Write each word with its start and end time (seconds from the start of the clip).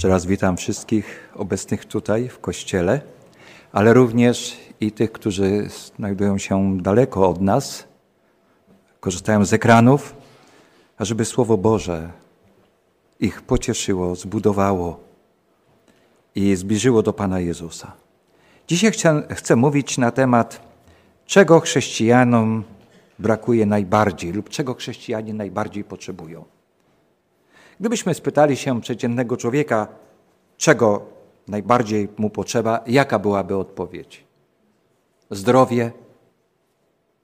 Jeszcze 0.00 0.08
raz 0.08 0.26
witam 0.26 0.56
wszystkich 0.56 1.28
obecnych 1.34 1.84
tutaj 1.84 2.28
w 2.28 2.38
kościele, 2.38 3.00
ale 3.72 3.94
również 3.94 4.56
i 4.80 4.92
tych, 4.92 5.12
którzy 5.12 5.68
znajdują 5.96 6.38
się 6.38 6.78
daleko 6.78 7.28
od 7.28 7.40
nas, 7.40 7.84
korzystają 9.00 9.44
z 9.44 9.52
ekranów, 9.52 10.14
ażeby 10.98 11.24
Słowo 11.24 11.56
Boże 11.56 12.10
ich 13.20 13.42
pocieszyło, 13.42 14.14
zbudowało 14.14 15.00
i 16.34 16.56
zbliżyło 16.56 17.02
do 17.02 17.12
Pana 17.12 17.40
Jezusa. 17.40 17.92
Dzisiaj 18.68 18.92
chcę, 18.92 19.22
chcę 19.30 19.56
mówić 19.56 19.98
na 19.98 20.10
temat, 20.10 20.60
czego 21.26 21.60
chrześcijanom 21.60 22.64
brakuje 23.18 23.66
najbardziej 23.66 24.32
lub 24.32 24.48
czego 24.48 24.74
chrześcijanie 24.74 25.34
najbardziej 25.34 25.84
potrzebują. 25.84 26.59
Gdybyśmy 27.80 28.14
spytali 28.14 28.56
się 28.56 28.80
przeciętnego 28.80 29.36
człowieka, 29.36 29.88
czego 30.56 31.06
najbardziej 31.48 32.08
mu 32.16 32.30
potrzeba, 32.30 32.80
jaka 32.86 33.18
byłaby 33.18 33.56
odpowiedź? 33.56 34.24
Zdrowie, 35.30 35.92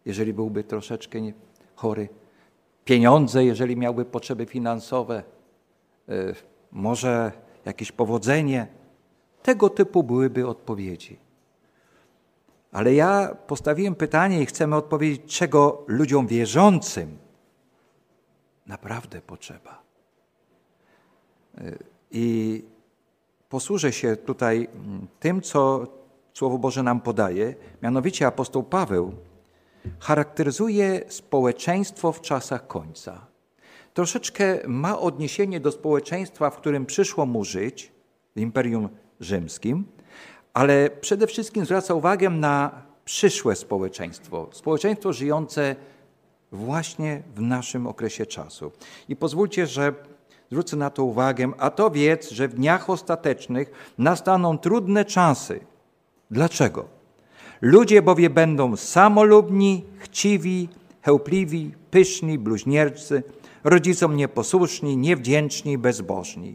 jeżeli 0.04 0.32
byłby 0.32 0.64
troszeczkę 0.64 1.18
chory, 1.74 2.08
pieniądze, 2.84 3.44
jeżeli 3.44 3.76
miałby 3.76 4.04
potrzeby 4.04 4.46
finansowe, 4.46 5.22
y, 6.08 6.34
może 6.72 7.32
jakieś 7.64 7.92
powodzenie. 7.92 8.66
Tego 9.42 9.70
typu 9.70 10.02
byłyby 10.02 10.46
odpowiedzi. 10.46 11.18
Ale 12.72 12.94
ja 12.94 13.36
postawiłem 13.46 13.94
pytanie 13.94 14.42
i 14.42 14.46
chcemy 14.46 14.76
odpowiedzieć, 14.76 15.36
czego 15.38 15.84
ludziom 15.86 16.26
wierzącym 16.26 17.18
naprawdę 18.66 19.20
potrzeba. 19.20 19.85
I 22.10 22.62
posłużę 23.48 23.92
się 23.92 24.16
tutaj 24.16 24.68
tym, 25.20 25.42
co 25.42 25.86
Słowo 26.34 26.58
Boże 26.58 26.82
nam 26.82 27.00
podaje. 27.00 27.54
Mianowicie 27.82 28.26
apostoł 28.26 28.62
Paweł 28.62 29.12
charakteryzuje 30.00 31.00
społeczeństwo 31.08 32.12
w 32.12 32.20
czasach 32.20 32.66
końca. 32.66 33.26
Troszeczkę 33.94 34.58
ma 34.68 34.98
odniesienie 34.98 35.60
do 35.60 35.72
społeczeństwa, 35.72 36.50
w 36.50 36.56
którym 36.56 36.86
przyszło 36.86 37.26
mu 37.26 37.44
żyć, 37.44 37.92
w 38.36 38.40
Imperium 38.40 38.88
Rzymskim, 39.20 39.84
ale 40.54 40.90
przede 40.90 41.26
wszystkim 41.26 41.64
zwraca 41.64 41.94
uwagę 41.94 42.30
na 42.30 42.82
przyszłe 43.04 43.56
społeczeństwo, 43.56 44.48
społeczeństwo 44.52 45.12
żyjące 45.12 45.76
właśnie 46.52 47.22
w 47.34 47.40
naszym 47.40 47.86
okresie 47.86 48.26
czasu. 48.26 48.72
I 49.08 49.16
pozwólcie, 49.16 49.66
że 49.66 49.94
zwrócę 50.50 50.76
na 50.76 50.90
to 50.90 51.04
uwagę, 51.04 51.52
a 51.58 51.70
to 51.70 51.90
wiedz, 51.90 52.30
że 52.30 52.48
w 52.48 52.54
dniach 52.54 52.90
ostatecznych 52.90 53.92
nastaną 53.98 54.58
trudne 54.58 55.04
czasy. 55.04 55.60
Dlaczego? 56.30 56.88
Ludzie 57.60 58.02
bowiem 58.02 58.32
będą 58.32 58.76
samolubni, 58.76 59.84
chciwi, 59.98 60.68
chełpliwi, 61.02 61.72
pyszni, 61.90 62.38
bluźniercy, 62.38 63.22
rodzicom 63.64 64.16
nieposłuszni, 64.16 64.96
niewdzięczni, 64.96 65.78
bezbożni. 65.78 66.54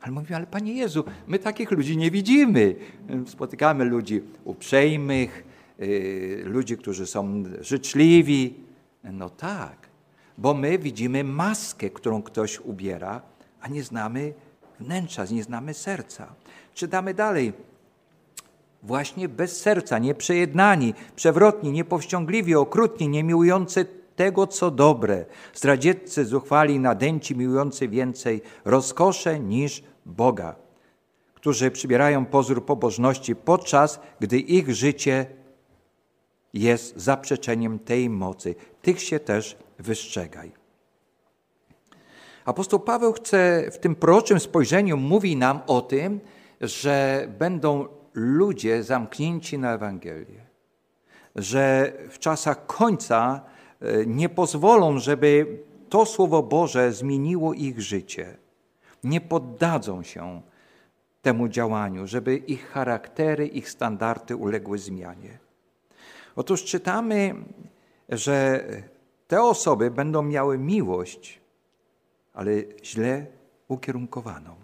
Ale 0.00 0.12
mówimy, 0.12 0.36
ale 0.36 0.46
Panie 0.46 0.72
Jezu, 0.72 1.04
my 1.26 1.38
takich 1.38 1.70
ludzi 1.70 1.96
nie 1.96 2.10
widzimy. 2.10 2.74
Spotykamy 3.26 3.84
ludzi 3.84 4.22
uprzejmych, 4.44 5.44
yy, 5.78 6.42
ludzi, 6.44 6.76
którzy 6.76 7.06
są 7.06 7.44
życzliwi. 7.60 8.54
No 9.04 9.30
tak, 9.30 9.83
bo 10.38 10.54
my 10.54 10.78
widzimy 10.78 11.24
maskę, 11.24 11.90
którą 11.90 12.22
ktoś 12.22 12.60
ubiera, 12.60 13.22
a 13.60 13.68
nie 13.68 13.82
znamy 13.82 14.34
wnętrza, 14.80 15.24
nie 15.30 15.42
znamy 15.42 15.74
serca. 15.74 16.34
Czytamy 16.74 17.14
dalej. 17.14 17.52
Właśnie 18.82 19.28
bez 19.28 19.60
serca, 19.60 19.98
nieprzejednani, 19.98 20.94
przewrotni, 21.16 21.72
niepowściągliwi, 21.72 22.54
okrutni, 22.54 23.08
niemiłujący 23.08 23.86
tego, 24.16 24.46
co 24.46 24.70
dobre, 24.70 25.24
zdradzieccy, 25.54 26.24
zuchwali, 26.24 26.78
nadęci, 26.78 27.36
miłujący 27.36 27.88
więcej 27.88 28.42
rozkosze 28.64 29.40
niż 29.40 29.82
Boga, 30.06 30.54
którzy 31.34 31.70
przybierają 31.70 32.26
pozór 32.26 32.64
pobożności, 32.64 33.36
podczas 33.36 34.00
gdy 34.20 34.38
ich 34.38 34.74
życie 34.74 35.26
jest 36.54 36.96
zaprzeczeniem 36.96 37.78
tej 37.78 38.10
mocy. 38.10 38.54
Tych 38.82 39.02
się 39.02 39.20
też 39.20 39.56
wystrzegaj. 39.78 40.52
Apostoł 42.44 42.80
Paweł 42.80 43.12
chce 43.12 43.70
w 43.72 43.78
tym 43.78 43.94
proroczym 43.94 44.40
spojrzeniu 44.40 44.96
mówi 44.96 45.36
nam 45.36 45.60
o 45.66 45.80
tym, 45.80 46.20
że 46.60 47.26
będą 47.38 47.88
ludzie 48.14 48.82
zamknięci 48.82 49.58
na 49.58 49.74
Ewangelię, 49.74 50.46
że 51.36 51.92
w 52.10 52.18
czasach 52.18 52.66
końca 52.66 53.40
e, 53.80 54.06
nie 54.06 54.28
pozwolą, 54.28 54.98
żeby 54.98 55.58
to 55.88 56.06
Słowo 56.06 56.42
Boże 56.42 56.92
zmieniło 56.92 57.54
ich 57.54 57.80
życie. 57.80 58.36
Nie 59.04 59.20
poddadzą 59.20 60.02
się 60.02 60.42
temu 61.22 61.48
działaniu, 61.48 62.06
żeby 62.06 62.36
ich 62.36 62.68
charaktery, 62.68 63.46
ich 63.46 63.70
standardy 63.70 64.36
uległy 64.36 64.78
zmianie. 64.78 65.38
Otóż 66.36 66.64
czytamy, 66.64 67.34
że 68.08 68.64
te 69.28 69.42
osoby 69.42 69.90
będą 69.90 70.22
miały 70.22 70.58
miłość, 70.58 71.40
ale 72.32 72.50
źle 72.82 73.26
ukierunkowaną. 73.68 74.54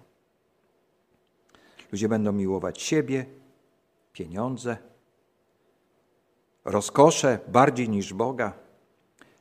Ludzie 1.92 2.08
będą 2.08 2.32
miłować 2.32 2.82
siebie, 2.82 3.26
pieniądze, 4.12 4.76
rozkosze 6.64 7.38
bardziej 7.48 7.88
niż 7.88 8.14
Boga. 8.14 8.52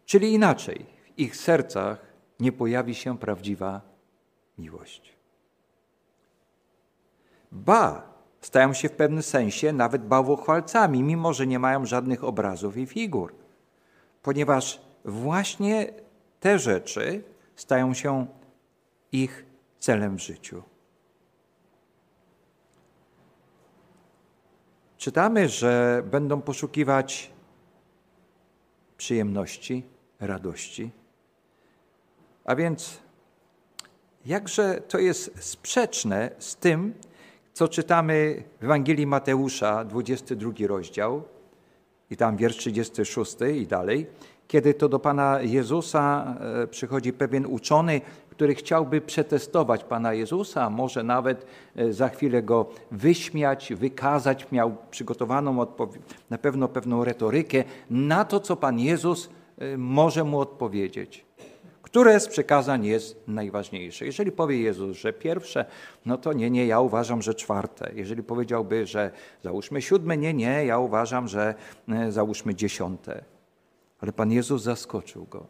Czyli 0.05 0.33
inaczej, 0.33 0.85
w 1.03 1.19
ich 1.19 1.35
sercach 1.35 2.13
nie 2.39 2.51
pojawi 2.51 2.95
się 2.95 3.17
prawdziwa 3.17 3.81
miłość. 4.57 5.13
Ba, 7.51 8.13
stają 8.41 8.73
się 8.73 8.89
w 8.89 8.91
pewnym 8.91 9.23
sensie 9.23 9.73
nawet 9.73 10.05
bałwochwalcami, 10.05 11.03
mimo 11.03 11.33
że 11.33 11.47
nie 11.47 11.59
mają 11.59 11.85
żadnych 11.85 12.23
obrazów 12.23 12.77
i 12.77 12.85
figur, 12.85 13.33
ponieważ 14.21 14.88
właśnie 15.05 15.93
te 16.39 16.59
rzeczy 16.59 17.23
stają 17.55 17.93
się 17.93 18.27
ich 19.11 19.45
celem 19.79 20.17
w 20.17 20.21
życiu. 20.21 20.63
Czytamy, 24.97 25.49
że 25.49 26.03
będą 26.11 26.41
poszukiwać 26.41 27.31
przyjemności, 28.97 29.83
radości. 30.19 30.91
A 32.45 32.55
więc 32.55 32.99
jakże 34.25 34.81
to 34.87 34.97
jest 34.99 35.43
sprzeczne 35.43 36.31
z 36.39 36.55
tym, 36.55 36.93
co 37.53 37.67
czytamy 37.67 38.43
w 38.59 38.63
Ewangelii 38.63 39.07
Mateusza, 39.07 39.85
22 39.85 40.51
rozdział, 40.67 41.23
i 42.09 42.17
tam 42.17 42.37
wiersz 42.37 42.57
36 42.57 43.35
i 43.55 43.67
dalej, 43.67 44.07
kiedy 44.49 44.73
to 44.73 44.89
do 44.89 44.99
Pana 44.99 45.41
Jezusa 45.41 46.35
e, 46.63 46.67
przychodzi 46.67 47.13
pewien 47.13 47.45
uczony, 47.45 48.01
który 48.29 48.55
chciałby 48.55 49.01
przetestować 49.01 49.83
Pana 49.83 50.13
Jezusa, 50.13 50.69
może 50.69 51.03
nawet 51.03 51.45
e, 51.75 51.93
za 51.93 52.09
chwilę 52.09 52.43
go 52.43 52.69
wyśmiać, 52.91 53.73
wykazać, 53.73 54.51
miał 54.51 54.77
przygotowaną 54.91 55.67
na 56.29 56.37
pewno 56.37 56.67
pewną 56.67 57.03
retorykę 57.03 57.63
na 57.89 58.25
to, 58.25 58.39
co 58.39 58.55
Pan 58.55 58.79
Jezus 58.79 59.29
e, 59.57 59.77
może 59.77 60.23
mu 60.23 60.39
odpowiedzieć. 60.39 61.25
Które 61.81 62.19
z 62.19 62.27
przekazań 62.27 62.85
jest 62.85 63.27
najważniejsze? 63.27 64.05
Jeżeli 64.05 64.31
powie 64.31 64.61
Jezus, 64.61 64.97
że 64.97 65.13
pierwsze, 65.13 65.65
no 66.05 66.17
to 66.17 66.33
nie, 66.33 66.49
nie, 66.49 66.65
ja 66.65 66.79
uważam, 66.79 67.21
że 67.21 67.33
czwarte. 67.33 67.91
Jeżeli 67.95 68.23
powiedziałby, 68.23 68.85
że 68.85 69.11
załóżmy 69.43 69.81
siódme, 69.81 70.17
nie, 70.17 70.33
nie, 70.33 70.65
ja 70.65 70.79
uważam, 70.79 71.27
że 71.27 71.55
załóżmy 72.09 72.55
dziesiąte. 72.55 73.38
Ale 73.99 74.11
Pan 74.11 74.31
Jezus 74.31 74.63
zaskoczył 74.63 75.25
go. 75.25 75.47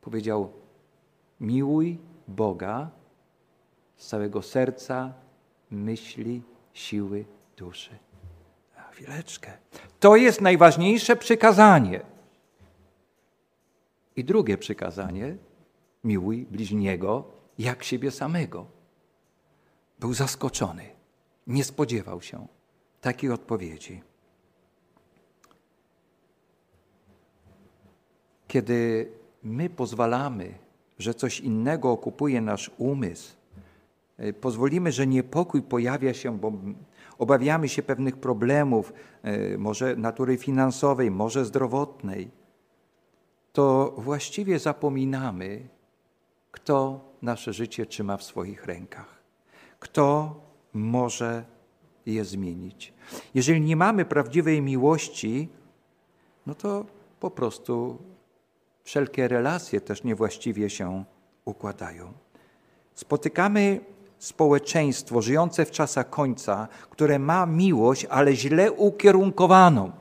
Powiedział: 0.00 0.52
Miłuj 1.40 1.98
Boga 2.28 2.90
z 3.96 4.06
całego 4.06 4.42
serca, 4.42 5.12
myśli, 5.70 6.42
siły, 6.72 7.24
duszy. 7.56 7.98
A 8.76 8.82
chwileczkę. 8.90 9.52
To 10.00 10.16
jest 10.16 10.40
najważniejsze 10.40 11.16
przykazanie. 11.16 12.00
I 14.16 14.24
drugie 14.24 14.58
przykazanie: 14.58 15.36
miłuj 16.04 16.46
bliźniego 16.46 17.24
jak 17.58 17.84
siebie 17.84 18.10
samego. 18.10 18.66
Był 19.98 20.14
zaskoczony. 20.14 20.90
Nie 21.46 21.64
spodziewał 21.64 22.22
się 22.22 22.46
takiej 23.00 23.30
odpowiedzi. 23.30 24.02
Kiedy 28.56 29.08
my 29.42 29.70
pozwalamy, 29.70 30.54
że 30.98 31.14
coś 31.14 31.40
innego 31.40 31.90
okupuje 31.90 32.40
nasz 32.40 32.70
umysł, 32.78 33.36
e, 34.18 34.32
pozwolimy, 34.32 34.92
że 34.92 35.06
niepokój 35.06 35.62
pojawia 35.62 36.14
się, 36.14 36.38
bo 36.38 36.52
obawiamy 37.18 37.68
się 37.68 37.82
pewnych 37.82 38.16
problemów, 38.16 38.92
e, 39.22 39.58
może 39.58 39.96
natury 39.96 40.36
finansowej, 40.36 41.10
może 41.10 41.44
zdrowotnej, 41.44 42.30
to 43.52 43.94
właściwie 43.98 44.58
zapominamy, 44.58 45.68
kto 46.52 47.00
nasze 47.22 47.52
życie 47.52 47.86
trzyma 47.86 48.16
w 48.16 48.22
swoich 48.22 48.64
rękach, 48.64 49.22
kto 49.80 50.34
może 50.72 51.44
je 52.06 52.24
zmienić. 52.24 52.92
Jeżeli 53.34 53.60
nie 53.60 53.76
mamy 53.76 54.04
prawdziwej 54.04 54.62
miłości, 54.62 55.48
no 56.46 56.54
to 56.54 56.86
po 57.20 57.30
prostu 57.30 57.98
wszelkie 58.86 59.28
relacje 59.28 59.80
też 59.80 60.04
niewłaściwie 60.04 60.70
się 60.70 61.04
układają. 61.44 62.12
Spotykamy 62.94 63.80
społeczeństwo 64.18 65.22
żyjące 65.22 65.64
w 65.64 65.70
czasach 65.70 66.10
końca, 66.10 66.68
które 66.90 67.18
ma 67.18 67.46
miłość, 67.46 68.04
ale 68.04 68.34
źle 68.34 68.72
ukierunkowaną. 68.72 69.92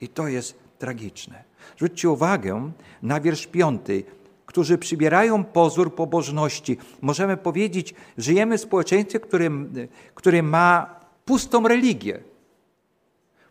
I 0.00 0.08
to 0.08 0.28
jest 0.28 0.58
tragiczne. 0.78 1.44
Zwróćcie 1.76 2.10
uwagę 2.10 2.70
na 3.02 3.20
wiersz 3.20 3.46
piąty. 3.46 4.04
Którzy 4.46 4.78
przybierają 4.78 5.44
pozór 5.44 5.94
pobożności. 5.94 6.78
Możemy 7.00 7.36
powiedzieć, 7.36 7.94
żyjemy 8.18 8.58
w 8.58 8.60
społeczeństwie, 8.60 9.20
które, 9.20 9.50
które 10.14 10.42
ma 10.42 11.00
pustą 11.24 11.68
religię 11.68 12.20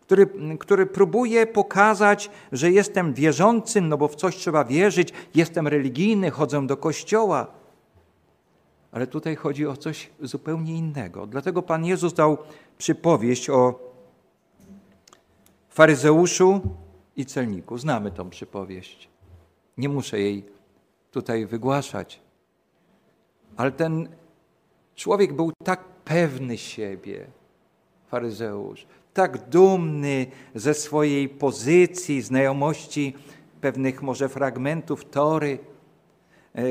który, 0.07 0.27
który 0.59 0.86
próbuje 0.86 1.48
pokazać, 1.48 2.30
że 2.51 2.71
jestem 2.71 3.13
wierzącym, 3.13 3.89
no 3.89 3.98
bo 3.98 4.07
w 4.07 4.15
coś 4.15 4.36
trzeba 4.36 4.63
wierzyć, 4.63 5.13
jestem 5.36 5.68
religijny, 5.68 6.31
chodzę 6.31 6.68
do 6.68 6.77
kościoła. 6.77 7.48
Ale 8.92 9.07
tutaj 9.07 9.36
chodzi 9.36 9.68
o 9.68 9.77
coś 9.77 10.09
zupełnie 10.21 10.75
innego. 10.75 11.27
Dlatego 11.27 11.62
Pan 11.62 11.86
Jezus 11.86 12.13
dał 12.13 12.38
przypowieść 12.77 13.50
o 13.50 13.80
faryzeuszu 15.69 16.62
i 17.15 17.25
celniku. 17.25 17.77
Znamy 17.77 18.12
tą 18.12 18.30
przypowieść. 18.30 19.10
Nie 19.77 19.89
muszę 19.89 20.19
jej 20.19 20.45
tutaj 21.12 21.45
wygłaszać. 21.45 22.19
Ale 23.57 23.71
ten 23.71 24.10
człowiek 24.95 25.33
był 25.33 25.51
tak 25.63 25.83
pewny 25.83 26.57
siebie, 26.57 27.27
faryzeusz, 28.07 28.88
tak 29.17 29.49
dumny 29.49 30.25
ze 30.55 30.73
swojej 30.73 31.29
pozycji, 31.29 32.21
znajomości 32.21 33.13
pewnych 33.61 34.01
może 34.01 34.29
fragmentów 34.29 35.05
Tory. 35.05 35.59
E, 36.55 36.63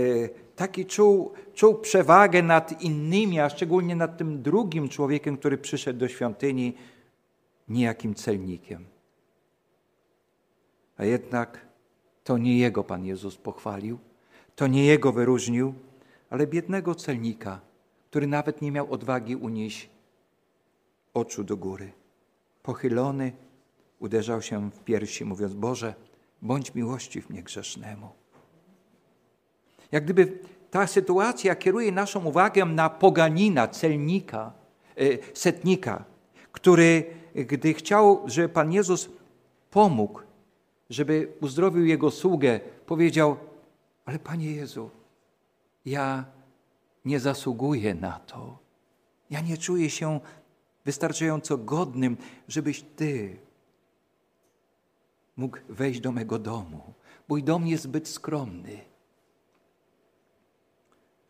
taki 0.56 0.87
czuł, 0.87 1.32
czuł 1.54 1.75
przewagę 1.75 2.43
nad 2.43 2.82
innymi, 2.82 3.40
a 3.40 3.48
szczególnie 3.48 3.96
nad 3.96 4.19
tym 4.19 4.43
drugim 4.43 4.88
człowiekiem, 4.88 5.37
który 5.37 5.58
przyszedł 5.58 5.98
do 5.98 6.08
świątyni, 6.08 6.75
niejakim 7.69 8.14
celnikiem. 8.14 8.84
A 10.96 11.04
jednak 11.04 11.66
to 12.25 12.38
nie 12.38 12.58
jego 12.58 12.84
Pan 12.84 13.04
Jezus 13.04 13.37
pochwalił, 13.37 13.98
to 14.56 14.66
nie 14.66 14.84
jego 14.84 15.12
wyróżnił, 15.12 15.75
ale 16.31 16.46
biednego 16.46 16.94
celnika, 16.94 17.60
który 18.10 18.26
nawet 18.26 18.62
nie 18.62 18.72
miał 18.72 18.93
odwagi 18.93 19.37
unieść 19.37 19.90
oczu 21.14 21.44
do 21.44 21.56
góry 21.56 22.06
pochylony, 22.67 23.33
uderzał 23.99 24.43
się 24.43 24.71
w 24.71 24.85
piersi, 24.85 25.25
mówiąc: 25.25 25.55
Boże, 25.55 25.95
bądź 26.43 26.75
miłościw 26.75 27.31
mnie 27.31 27.43
grzesznemu. 27.43 28.09
Jak 29.93 30.05
gdyby 30.05 30.39
ta 30.71 30.87
sytuacja 30.87 31.55
kieruje 31.57 31.93
naszą 31.93 32.25
uwagę 32.25 32.65
na 32.65 32.91
poganina, 32.91 33.69
celnika, 33.69 34.53
e, 34.97 35.05
setnika, 35.35 36.05
który, 36.53 37.05
gdy 37.35 37.75
chciał, 37.75 38.23
żeby 38.27 38.49
Pan 38.49 38.73
Jezus 38.73 39.09
pomógł, 39.71 40.21
żeby 40.91 41.33
uzdrowił 41.41 41.85
jego 41.85 42.11
sługę, 42.11 42.61
powiedział: 42.87 43.37
Ale 44.05 44.19
Panie 44.19 44.53
Jezu, 44.53 44.91
ja 45.85 46.25
nie 47.05 47.21
zasługuję 47.21 47.95
na 47.95 48.19
to. 48.19 48.59
Ja 49.31 49.41
nie 49.41 49.57
czuję 49.59 49.91
się 49.91 50.21
wystarczająco 50.87 51.59
godnym, 51.59 52.17
żebyś 52.49 52.83
Ty 52.83 53.38
mógł 55.37 55.59
wejść 55.69 56.00
do 56.00 56.12
mego 56.12 56.38
domu. 56.38 56.94
Mój 57.29 57.43
dom 57.43 57.67
jest 57.67 57.83
zbyt 57.83 58.09
skromny. 58.09 58.81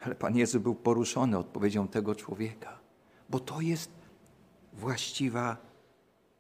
Ale 0.01 0.15
Pan 0.15 0.37
Jezus 0.37 0.63
był 0.63 0.75
poruszony 0.75 1.39
odpowiedzią 1.39 1.89
tego 1.89 2.15
człowieka, 2.15 2.79
bo 3.29 3.41
to 3.41 3.61
jest 3.61 3.91
właściwa 4.73 5.57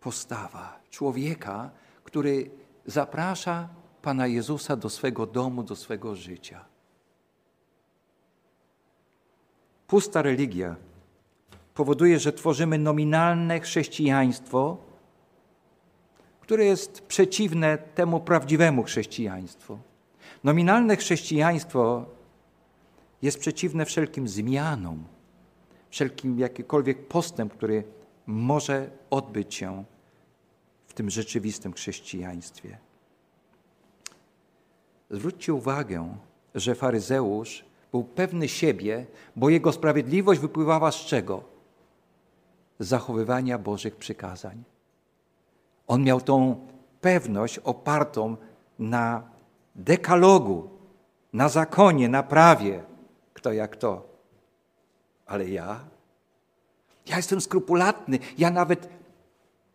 postawa 0.00 0.80
człowieka, 0.90 1.70
który 2.04 2.50
zaprasza 2.86 3.68
Pana 4.02 4.26
Jezusa 4.26 4.76
do 4.76 4.90
swego 4.90 5.26
domu, 5.26 5.62
do 5.62 5.76
swego 5.76 6.16
życia. 6.16 6.64
Pusta 9.86 10.22
religia 10.22 10.76
powoduje, 11.76 12.18
że 12.18 12.32
tworzymy 12.32 12.78
nominalne 12.78 13.60
chrześcijaństwo, 13.60 14.76
które 16.40 16.64
jest 16.64 17.00
przeciwne 17.00 17.78
temu 17.78 18.20
prawdziwemu 18.20 18.82
chrześcijaństwu. 18.82 19.78
Nominalne 20.44 20.96
chrześcijaństwo 20.96 22.04
jest 23.22 23.38
przeciwne 23.38 23.84
wszelkim 23.84 24.28
zmianom, 24.28 25.04
wszelkim 25.90 26.38
jakikolwiek 26.38 27.08
postęp, 27.08 27.52
który 27.52 27.84
może 28.26 28.90
odbyć 29.10 29.54
się 29.54 29.84
w 30.86 30.94
tym 30.94 31.10
rzeczywistym 31.10 31.72
chrześcijaństwie. 31.72 32.78
Zwróćcie 35.10 35.54
uwagę, 35.54 36.16
że 36.54 36.74
faryzeusz 36.74 37.64
był 37.92 38.04
pewny 38.04 38.48
siebie, 38.48 39.06
bo 39.36 39.50
jego 39.50 39.72
sprawiedliwość 39.72 40.40
wypływała 40.40 40.92
z 40.92 40.96
czego? 40.96 41.55
Zachowywania 42.78 43.58
Bożych 43.58 43.96
przykazań. 43.96 44.64
On 45.86 46.02
miał 46.02 46.20
tą 46.20 46.66
pewność 47.00 47.58
opartą 47.58 48.36
na 48.78 49.22
dekalogu, 49.74 50.68
na 51.32 51.48
zakonie, 51.48 52.08
na 52.08 52.22
prawie. 52.22 52.84
Kto 53.34 53.52
jak 53.52 53.76
to? 53.76 54.08
Ale 55.26 55.48
ja? 55.48 55.80
Ja 57.06 57.16
jestem 57.16 57.40
skrupulatny. 57.40 58.18
Ja 58.38 58.50
nawet 58.50 58.88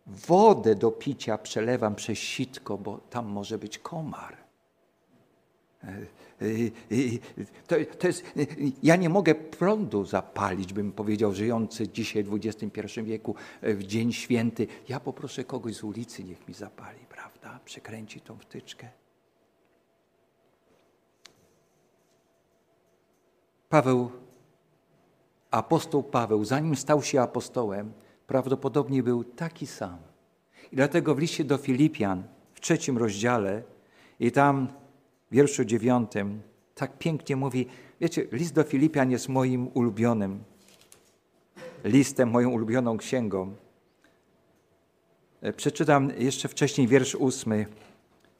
wodę 0.07 0.75
do 0.75 0.91
picia 0.91 1.37
przelewam 1.37 1.95
przez 1.95 2.17
sitko, 2.17 2.77
bo 2.77 2.97
tam 2.97 3.25
może 3.25 3.57
być 3.57 3.79
komar. 3.79 4.40
To, 7.67 7.75
to 7.99 8.07
jest, 8.07 8.23
ja 8.83 8.95
nie 8.95 9.09
mogę 9.09 9.35
prądu 9.35 10.05
zapalić, 10.05 10.73
bym 10.73 10.91
powiedział, 10.91 11.33
żyjący 11.33 11.87
dzisiaj 11.87 12.23
w 12.23 12.33
XXI 12.33 13.01
wieku, 13.03 13.35
w 13.61 13.83
dzień 13.83 14.13
święty. 14.13 14.67
Ja 14.89 14.99
poproszę 14.99 15.43
kogoś 15.43 15.75
z 15.75 15.83
ulicy, 15.83 16.23
niech 16.23 16.47
mi 16.47 16.53
zapali, 16.53 16.99
prawda? 17.09 17.59
Przekręci 17.65 18.21
tą 18.21 18.37
wtyczkę. 18.37 18.89
Paweł, 23.69 24.11
apostoł 25.51 26.03
Paweł, 26.03 26.45
zanim 26.45 26.75
stał 26.75 27.01
się 27.01 27.21
apostołem, 27.21 27.93
prawdopodobnie 28.27 29.03
był 29.03 29.23
taki 29.23 29.67
sam. 29.67 29.97
I 30.71 30.75
dlatego 30.75 31.15
w 31.15 31.19
liście 31.19 31.43
do 31.43 31.57
Filipian 31.57 32.23
w 32.53 32.61
trzecim 32.61 32.97
rozdziale 32.97 33.63
i 34.19 34.31
tam 34.31 34.67
wierszu 35.31 35.65
dziewiątym 35.65 36.41
tak 36.75 36.97
pięknie 36.97 37.35
mówi, 37.35 37.67
wiecie, 38.01 38.27
list 38.31 38.53
do 38.53 38.63
Filipian 38.63 39.11
jest 39.11 39.29
moim 39.29 39.67
ulubionym 39.73 40.43
listem, 41.83 42.29
moją 42.29 42.49
ulubioną 42.49 42.97
księgą. 42.97 43.55
E, 45.41 45.53
przeczytam 45.53 46.11
jeszcze 46.17 46.47
wcześniej 46.47 46.87
wiersz 46.87 47.15
ósmy, 47.15 47.65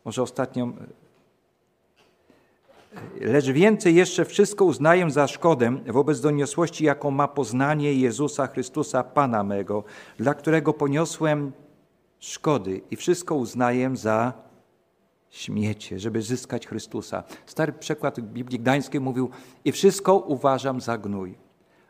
może 0.06 0.22
ostatnią. 0.22 0.74
E, 3.22 3.26
lecz 3.26 3.46
więcej 3.46 3.96
jeszcze 3.96 4.26
wszystko 4.26 4.66
uznaję 4.66 5.12
za 5.12 5.28
szkodę 5.28 5.78
wobec 5.88 6.22
doniosłości, 6.22 6.86
jaką 6.86 7.12
ma 7.12 7.28
poznanie 7.28 7.94
Jezusa 7.94 8.48
Chrystusa, 8.48 9.04
Pana 9.04 9.44
mego, 9.44 9.84
dla 10.18 10.34
którego 10.34 10.74
poniosłem 10.74 11.52
szkody 12.20 12.82
i 12.92 12.96
wszystko 12.96 13.36
uznaję 13.36 13.96
za 13.96 14.34
śmiecie, 15.32 16.00
żeby 16.00 16.22
zyskać 16.22 16.68
Chrystusa. 16.68 17.24
Stary 17.46 17.74
przekład 17.74 18.20
Biblii 18.20 18.60
Gdańskiej 18.60 19.02
mówił 19.02 19.30
i 19.66 19.72
wszystko 19.72 20.16
uważam 20.18 20.82
za 20.82 20.98
gnój. 20.98 21.38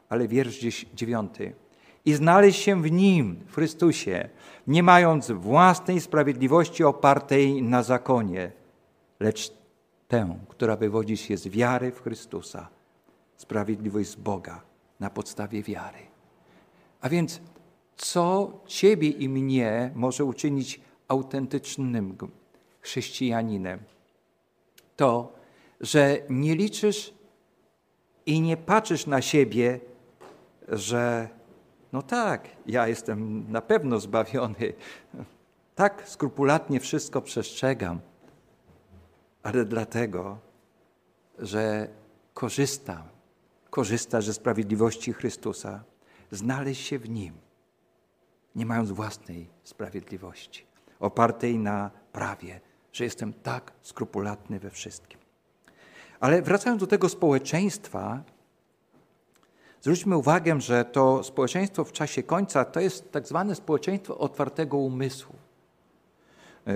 Ale 0.10 0.27
wiersz 0.27 0.86
dziewiąty. 0.93 1.53
I 2.05 2.13
znaleźć 2.13 2.62
się 2.62 2.81
w 2.81 2.91
Nim, 2.91 3.39
w 3.48 3.55
Chrystusie, 3.55 4.29
nie 4.67 4.83
mając 4.83 5.31
własnej 5.31 6.01
sprawiedliwości 6.01 6.83
opartej 6.83 7.63
na 7.63 7.83
zakonie, 7.83 8.51
lecz 9.19 9.53
tę, 10.07 10.39
która 10.48 10.75
wywodzi 10.75 11.17
się 11.17 11.38
z 11.38 11.48
wiary 11.48 11.91
w 11.91 12.01
Chrystusa, 12.01 12.67
sprawiedliwość 13.38 14.10
z 14.10 14.15
Boga 14.15 14.62
na 15.00 15.10
podstawie 15.10 15.63
wiary. 15.63 16.00
A 17.01 17.10
więc 17.10 17.41
co 17.98 18.53
Ciebie 18.67 19.10
i 19.10 19.29
mnie 19.29 19.91
może 19.95 20.25
uczynić 20.25 20.81
autentycznym 21.07 22.17
chrześcijaninem? 22.81 23.79
To, 24.95 25.33
że 25.81 26.17
nie 26.29 26.55
liczysz 26.55 27.13
i 28.25 28.41
nie 28.41 28.57
patrzysz 28.57 29.07
na 29.07 29.21
siebie, 29.21 29.79
że 30.67 31.29
no 31.93 32.01
tak, 32.01 32.50
ja 32.65 32.88
jestem 32.88 33.51
na 33.51 33.61
pewno 33.61 34.00
zbawiony, 34.00 34.73
tak 35.75 36.03
skrupulatnie 36.05 36.79
wszystko 36.79 37.21
przestrzegam, 37.21 38.00
ale 39.43 39.65
dlatego, 39.65 40.38
że 41.39 41.88
korzystam, 42.33 43.03
korzysta 43.69 44.21
ze 44.21 44.33
sprawiedliwości 44.33 45.13
Chrystusa, 45.13 45.83
znaleźć 46.31 46.88
się 46.88 47.00
w 47.00 47.09
Nim, 47.09 47.33
nie 48.55 48.65
mając 48.65 48.91
własnej 48.91 49.47
sprawiedliwości, 49.63 50.65
opartej 51.00 51.59
na 51.59 51.91
prawie, 52.11 52.61
że 52.93 53.03
jestem 53.03 53.33
tak 53.33 53.71
skrupulatny 53.81 54.60
we 54.60 54.69
wszystkim. 54.69 55.19
Ale 56.19 56.41
wracając 56.41 56.79
do 56.79 56.88
tego 56.88 57.10
społeczeństwa, 57.10 58.24
zwróćmy 59.81 60.17
uwagę, 60.17 60.62
że 60.62 60.86
to 60.86 61.24
społeczeństwo 61.24 61.83
w 61.83 61.91
czasie 61.91 62.24
końca 62.24 62.65
to 62.65 62.79
jest 62.79 63.12
tak 63.12 63.27
zwane 63.27 63.55
społeczeństwo 63.55 64.17
otwartego 64.17 64.77
umysłu. 64.77 65.36
E, 66.67 66.74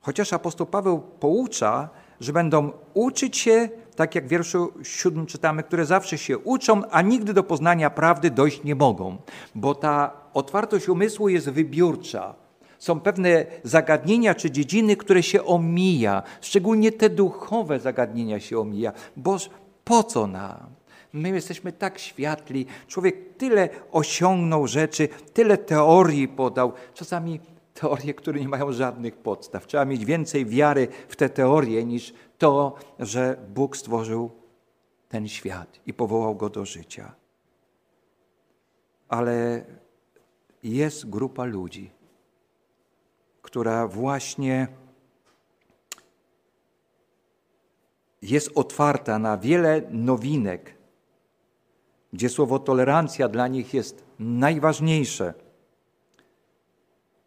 chociaż 0.00 0.32
apostoł 0.32 0.66
Paweł 0.66 1.00
poucza, 1.00 1.88
że 2.20 2.32
będą 2.32 2.72
uczyć 2.94 3.38
się, 3.38 3.68
tak 3.96 4.14
jak 4.14 4.26
w 4.26 4.28
wierszu 4.28 4.72
siódmym 4.82 5.26
czytamy, 5.26 5.62
które 5.62 5.86
zawsze 5.86 6.18
się 6.18 6.38
uczą, 6.38 6.82
a 6.90 7.02
nigdy 7.02 7.34
do 7.34 7.42
poznania 7.42 7.90
prawdy 7.90 8.30
dojść 8.30 8.64
nie 8.64 8.74
mogą, 8.74 9.16
bo 9.54 9.74
ta 9.74 10.12
otwartość 10.34 10.88
umysłu 10.88 11.28
jest 11.28 11.50
wybiórcza. 11.50 12.43
Są 12.84 13.00
pewne 13.00 13.46
zagadnienia 13.62 14.34
czy 14.34 14.50
dziedziny, 14.50 14.96
które 14.96 15.22
się 15.22 15.44
omija, 15.44 16.22
szczególnie 16.40 16.92
te 16.92 17.10
duchowe 17.10 17.80
zagadnienia 17.80 18.40
się 18.40 18.58
omija. 18.58 18.92
Boż 19.16 19.50
po 19.84 20.02
co 20.02 20.26
nam? 20.26 20.66
My 21.12 21.28
jesteśmy 21.28 21.72
tak 21.72 21.98
światli. 21.98 22.66
Człowiek 22.88 23.36
tyle 23.36 23.68
osiągnął 23.92 24.66
rzeczy, 24.66 25.08
tyle 25.32 25.58
teorii 25.58 26.28
podał. 26.28 26.72
Czasami 26.94 27.40
teorie, 27.74 28.14
które 28.14 28.40
nie 28.40 28.48
mają 28.48 28.72
żadnych 28.72 29.16
podstaw. 29.16 29.66
Trzeba 29.66 29.84
mieć 29.84 30.04
więcej 30.04 30.46
wiary 30.46 30.88
w 31.08 31.16
te 31.16 31.28
teorie 31.28 31.84
niż 31.84 32.14
to, 32.38 32.74
że 32.98 33.36
Bóg 33.54 33.76
stworzył 33.76 34.30
ten 35.08 35.28
świat 35.28 35.80
i 35.86 35.94
powołał 35.94 36.34
go 36.34 36.50
do 36.50 36.64
życia. 36.64 37.14
Ale 39.08 39.64
jest 40.62 41.10
grupa 41.10 41.44
ludzi, 41.44 41.90
która 43.44 43.88
właśnie 43.88 44.68
jest 48.22 48.50
otwarta 48.54 49.18
na 49.18 49.38
wiele 49.38 49.82
nowinek, 49.90 50.74
gdzie 52.12 52.28
słowo 52.28 52.58
tolerancja 52.58 53.28
dla 53.28 53.48
nich 53.48 53.74
jest 53.74 54.04
najważniejsze. 54.18 55.34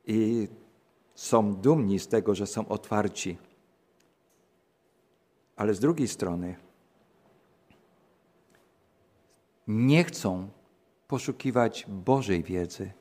I 0.08 0.48
są 1.16 1.56
dumni 1.56 2.00
z 2.00 2.08
tego, 2.08 2.36
że 2.36 2.48
są 2.48 2.68
otwarci. 2.68 3.38
Ale 5.56 5.74
z 5.74 5.80
drugiej 5.80 6.08
strony 6.08 6.56
nie 9.68 10.04
chcą 10.04 10.50
poszukiwać 11.08 11.86
Bożej 11.88 12.44
wiedzy 12.44 12.92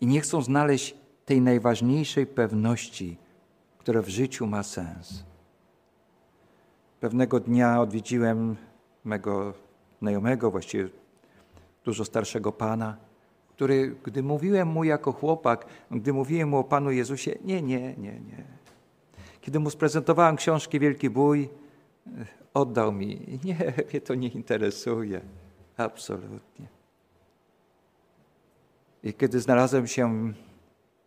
i 0.00 0.06
nie 0.06 0.20
chcą 0.20 0.42
znaleźć 0.42 1.01
tej 1.24 1.40
najważniejszej 1.40 2.26
pewności, 2.26 3.16
która 3.78 4.02
w 4.02 4.08
życiu 4.08 4.46
ma 4.46 4.62
sens. 4.62 5.24
Pewnego 7.00 7.40
dnia 7.40 7.80
odwiedziłem 7.80 8.56
mego 9.04 9.54
znajomego, 10.00 10.50
właściwie 10.50 10.88
dużo 11.84 12.04
starszego 12.04 12.52
pana, 12.52 12.96
który, 13.48 13.96
gdy 14.04 14.22
mówiłem 14.22 14.68
mu 14.68 14.84
jako 14.84 15.12
chłopak, 15.12 15.66
gdy 15.90 16.12
mówiłem 16.12 16.48
mu 16.48 16.58
o 16.58 16.64
Panu 16.64 16.90
Jezusie, 16.90 17.38
nie, 17.44 17.62
nie, 17.62 17.80
nie, 17.80 18.12
nie. 18.12 18.44
Kiedy 19.40 19.60
mu 19.60 19.70
sprezentowałem 19.70 20.36
książkę 20.36 20.78
Wielki 20.78 21.10
Bój, 21.10 21.48
oddał 22.54 22.92
mi. 22.92 23.38
Nie, 23.44 23.72
mnie 23.90 24.00
to 24.00 24.14
nie 24.14 24.28
interesuje. 24.28 25.20
Absolutnie. 25.76 26.66
I 29.02 29.14
kiedy 29.14 29.40
znalazłem 29.40 29.86
się 29.86 30.32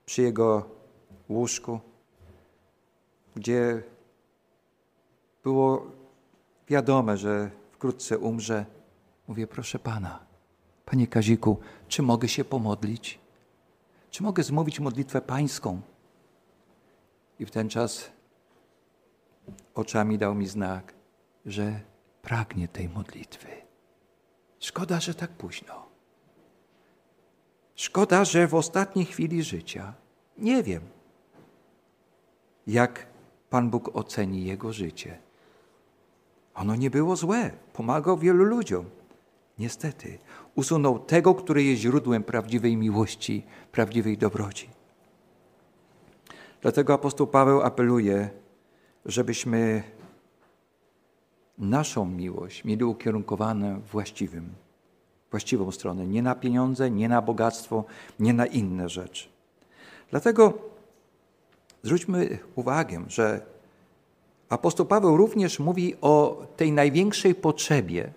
przy 0.05 0.21
jego 0.21 0.69
łóżku, 1.29 1.79
gdzie 3.35 3.83
było 5.43 5.85
wiadome, 6.67 7.17
że 7.17 7.51
wkrótce 7.71 8.17
umrze, 8.17 8.65
mówię, 9.27 9.47
proszę 9.47 9.79
Pana, 9.79 10.25
Panie 10.85 11.07
Kaziku, 11.07 11.59
czy 11.87 12.01
mogę 12.01 12.27
się 12.27 12.45
pomodlić? 12.45 13.19
Czy 14.11 14.23
mogę 14.23 14.43
zmówić 14.43 14.79
modlitwę 14.79 15.21
pańską? 15.21 15.81
I 17.39 17.45
w 17.45 17.51
ten 17.51 17.69
czas 17.69 18.11
oczami 19.75 20.17
dał 20.17 20.35
mi 20.35 20.47
znak, 20.47 20.93
że 21.45 21.81
pragnie 22.21 22.67
tej 22.67 22.89
modlitwy. 22.89 23.47
Szkoda, 24.59 24.99
że 24.99 25.13
tak 25.13 25.31
późno. 25.31 25.85
Szkoda, 27.75 28.25
że 28.25 28.47
w 28.47 28.55
ostatniej 28.55 29.05
chwili 29.05 29.43
życia 29.43 29.93
nie 30.37 30.63
wiem, 30.63 30.81
jak 32.67 33.07
Pan 33.49 33.69
Bóg 33.69 33.95
oceni 33.95 34.45
jego 34.45 34.73
życie. 34.73 35.17
Ono 36.55 36.75
nie 36.75 36.89
było 36.89 37.15
złe, 37.15 37.51
pomagał 37.73 38.17
wielu 38.17 38.43
ludziom. 38.43 38.85
Niestety, 39.59 40.17
usunął 40.55 40.99
tego, 40.99 41.35
który 41.35 41.63
jest 41.63 41.81
źródłem 41.81 42.23
prawdziwej 42.23 42.77
miłości, 42.77 43.43
prawdziwej 43.71 44.17
dobroci. 44.17 44.69
Dlatego 46.61 46.93
apostoł 46.93 47.27
Paweł 47.27 47.61
apeluje, 47.61 48.29
żebyśmy 49.05 49.83
naszą 51.57 52.05
miłość 52.05 52.63
mieli 52.63 52.83
ukierunkowaną 52.83 53.79
właściwym, 53.79 54.49
właściwą 55.35 55.71
stronę, 55.71 56.07
nie 56.07 56.21
na 56.21 56.35
pieniądze, 56.35 56.91
nie 56.91 57.09
na 57.09 57.21
bogactwo, 57.21 57.83
nie 58.19 58.33
na 58.33 58.45
inne 58.45 58.89
rzeczy. 58.89 59.27
Dlatego 60.11 60.53
zwróćmy 61.83 62.37
uwagę, 62.55 63.03
że 63.07 63.41
apostoł 64.49 64.85
Paweł 64.85 65.17
również 65.17 65.59
mówi 65.59 65.95
o 66.01 66.43
tej 66.57 66.71
największej 66.71 67.35
potrzebie, 67.35 68.13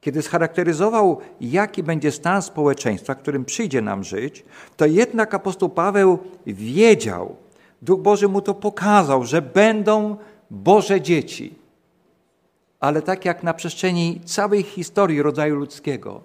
kiedy 0.00 0.22
scharakteryzował, 0.22 1.20
jaki 1.40 1.82
będzie 1.82 2.12
stan 2.12 2.42
społeczeństwa, 2.42 3.14
którym 3.14 3.44
przyjdzie 3.44 3.82
nam 3.82 4.04
żyć, 4.04 4.44
to 4.76 4.86
jednak 4.86 5.34
apostoł 5.34 5.68
Paweł 5.68 6.18
wiedział, 6.46 7.36
Duch 7.82 8.00
Boży 8.00 8.28
mu 8.28 8.42
to 8.42 8.54
pokazał, 8.54 9.24
że 9.24 9.42
będą 9.42 10.16
Boże 10.50 11.00
dzieci. 11.00 11.59
Ale 12.80 13.02
tak 13.02 13.24
jak 13.24 13.42
na 13.42 13.54
przestrzeni 13.54 14.20
całej 14.24 14.62
historii 14.62 15.22
rodzaju 15.22 15.56
ludzkiego, 15.56 16.22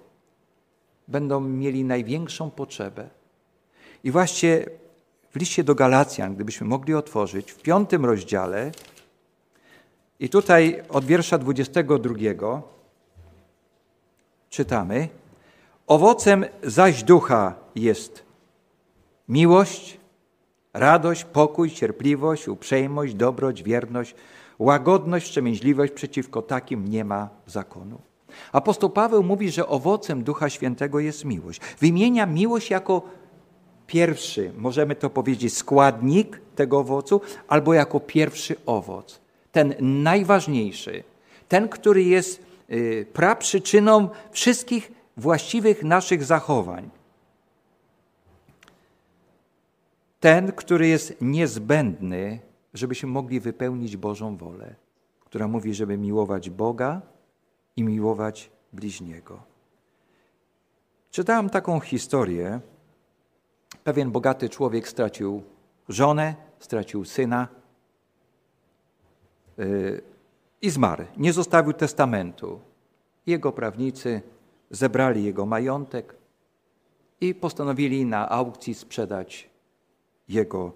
będą 1.08 1.40
mieli 1.40 1.84
największą 1.84 2.50
potrzebę. 2.50 3.08
I 4.04 4.10
właśnie 4.10 4.64
w 5.30 5.36
liście 5.36 5.64
do 5.64 5.74
Galacjan, 5.74 6.34
gdybyśmy 6.34 6.66
mogli 6.66 6.94
otworzyć, 6.94 7.52
w 7.52 7.62
piątym 7.62 8.04
rozdziale, 8.04 8.72
i 10.20 10.28
tutaj 10.28 10.82
od 10.88 11.04
wiersza 11.04 11.38
22 11.38 12.62
czytamy: 14.50 15.08
Owocem 15.86 16.44
zaś 16.62 17.02
ducha 17.02 17.54
jest 17.74 18.24
miłość, 19.28 19.98
radość, 20.72 21.24
pokój, 21.24 21.70
cierpliwość, 21.70 22.48
uprzejmość, 22.48 23.14
dobroć, 23.14 23.62
wierność, 23.62 24.14
łagodność, 24.58 25.26
wstrzemięźliwość. 25.26 25.92
Przeciwko 25.92 26.42
takim 26.42 26.88
nie 26.88 27.04
ma 27.04 27.28
zakonu. 27.46 27.98
Apostoł 28.52 28.90
Paweł 28.90 29.22
mówi, 29.22 29.50
że 29.50 29.66
owocem 29.68 30.24
Ducha 30.24 30.50
Świętego 30.50 31.00
jest 31.00 31.24
miłość. 31.24 31.60
Wymienia 31.80 32.26
miłość 32.26 32.70
jako 32.70 33.02
pierwszy, 33.86 34.52
możemy 34.56 34.94
to 34.94 35.10
powiedzieć, 35.10 35.56
składnik 35.56 36.40
tego 36.54 36.78
owocu, 36.78 37.20
albo 37.48 37.74
jako 37.74 38.00
pierwszy 38.00 38.56
owoc. 38.66 39.20
Ten 39.52 39.74
najważniejszy, 39.80 41.04
ten, 41.48 41.68
który 41.68 42.02
jest 42.02 42.46
Y, 42.70 43.06
praprzyczyną 43.12 44.08
wszystkich 44.30 44.92
właściwych 45.16 45.82
naszych 45.82 46.24
zachowań. 46.24 46.90
Ten, 50.20 50.52
który 50.52 50.88
jest 50.88 51.16
niezbędny, 51.20 52.38
żebyśmy 52.76 53.08
mogli 53.08 53.40
wypełnić 53.40 53.96
Bożą 53.96 54.36
wolę, 54.36 54.74
która 55.20 55.48
mówi, 55.48 55.74
żeby 55.74 55.98
miłować 55.98 56.50
Boga 56.50 57.02
i 57.76 57.84
miłować 57.84 58.50
bliźniego. 58.72 59.42
Czytałem 61.10 61.50
taką 61.50 61.80
historię. 61.80 62.60
Pewien 63.84 64.10
bogaty 64.10 64.48
człowiek 64.48 64.88
stracił 64.88 65.42
żonę, 65.88 66.34
stracił 66.58 67.04
syna 67.04 67.48
yy, 69.58 70.02
i 70.62 70.70
zmarł. 70.70 71.04
Nie 71.16 71.32
zostawił 71.32 71.72
testamentu. 71.72 72.60
Jego 73.26 73.52
prawnicy 73.52 74.22
zebrali 74.70 75.24
jego 75.24 75.46
majątek 75.46 76.16
i 77.20 77.34
postanowili 77.34 78.04
na 78.04 78.28
aukcji 78.28 78.74
sprzedać 78.74 79.50
jego 80.28 80.72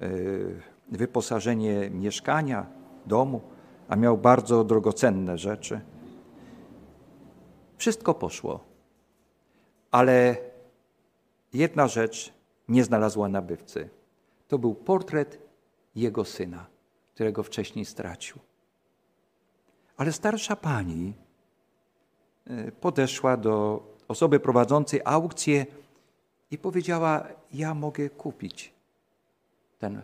yy, 0.00 0.73
wyposażenie 0.88 1.90
mieszkania, 1.90 2.66
domu, 3.06 3.40
a 3.88 3.96
miał 3.96 4.18
bardzo 4.18 4.64
drogocenne 4.64 5.38
rzeczy. 5.38 5.80
Wszystko 7.76 8.14
poszło, 8.14 8.60
ale 9.90 10.36
jedna 11.52 11.88
rzecz 11.88 12.32
nie 12.68 12.84
znalazła 12.84 13.28
nabywcy. 13.28 13.88
To 14.48 14.58
był 14.58 14.74
portret 14.74 15.38
jego 15.94 16.24
syna, 16.24 16.66
którego 17.14 17.42
wcześniej 17.42 17.84
stracił. 17.84 18.38
Ale 19.96 20.12
starsza 20.12 20.56
pani 20.56 21.14
e, 22.46 22.72
podeszła 22.72 23.36
do 23.36 23.82
osoby 24.08 24.40
prowadzącej 24.40 25.00
aukcję 25.04 25.66
i 26.50 26.58
powiedziała: 26.58 27.28
Ja 27.52 27.74
mogę 27.74 28.10
kupić 28.10 28.74
ten 29.78 30.02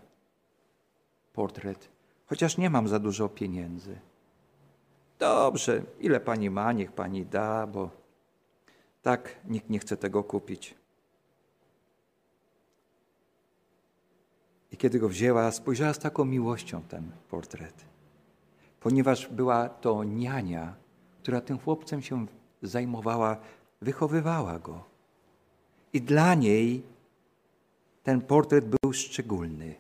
portret, 1.32 1.88
chociaż 2.26 2.58
nie 2.58 2.70
mam 2.70 2.88
za 2.88 2.99
dużo 2.99 3.28
pieniędzy. 3.28 3.99
Dobrze, 5.18 5.82
ile 6.00 6.20
pani 6.20 6.50
ma, 6.50 6.72
niech 6.72 6.92
pani 6.92 7.26
da, 7.26 7.66
bo 7.66 7.90
tak 9.02 9.37
nikt 9.44 9.70
nie 9.70 9.78
chce 9.78 9.96
tego 9.96 10.25
kupić. 10.25 10.75
I 14.72 14.76
kiedy 14.76 14.99
go 14.99 15.08
wzięła, 15.08 15.50
spojrzała 15.50 15.94
z 15.94 15.99
taką 15.99 16.25
miłością 16.25 16.82
ten 16.82 17.10
portret, 17.28 17.84
ponieważ 18.80 19.28
była 19.28 19.68
to 19.68 20.04
niania, 20.04 20.75
która 21.22 21.40
tym 21.40 21.58
chłopcem 21.58 22.02
się 22.02 22.26
zajmowała, 22.62 23.37
wychowywała 23.80 24.58
go. 24.58 24.84
I 25.92 26.00
dla 26.02 26.34
niej 26.34 26.82
ten 28.02 28.20
portret 28.20 28.64
był 28.68 28.92
szczególny. 28.92 29.75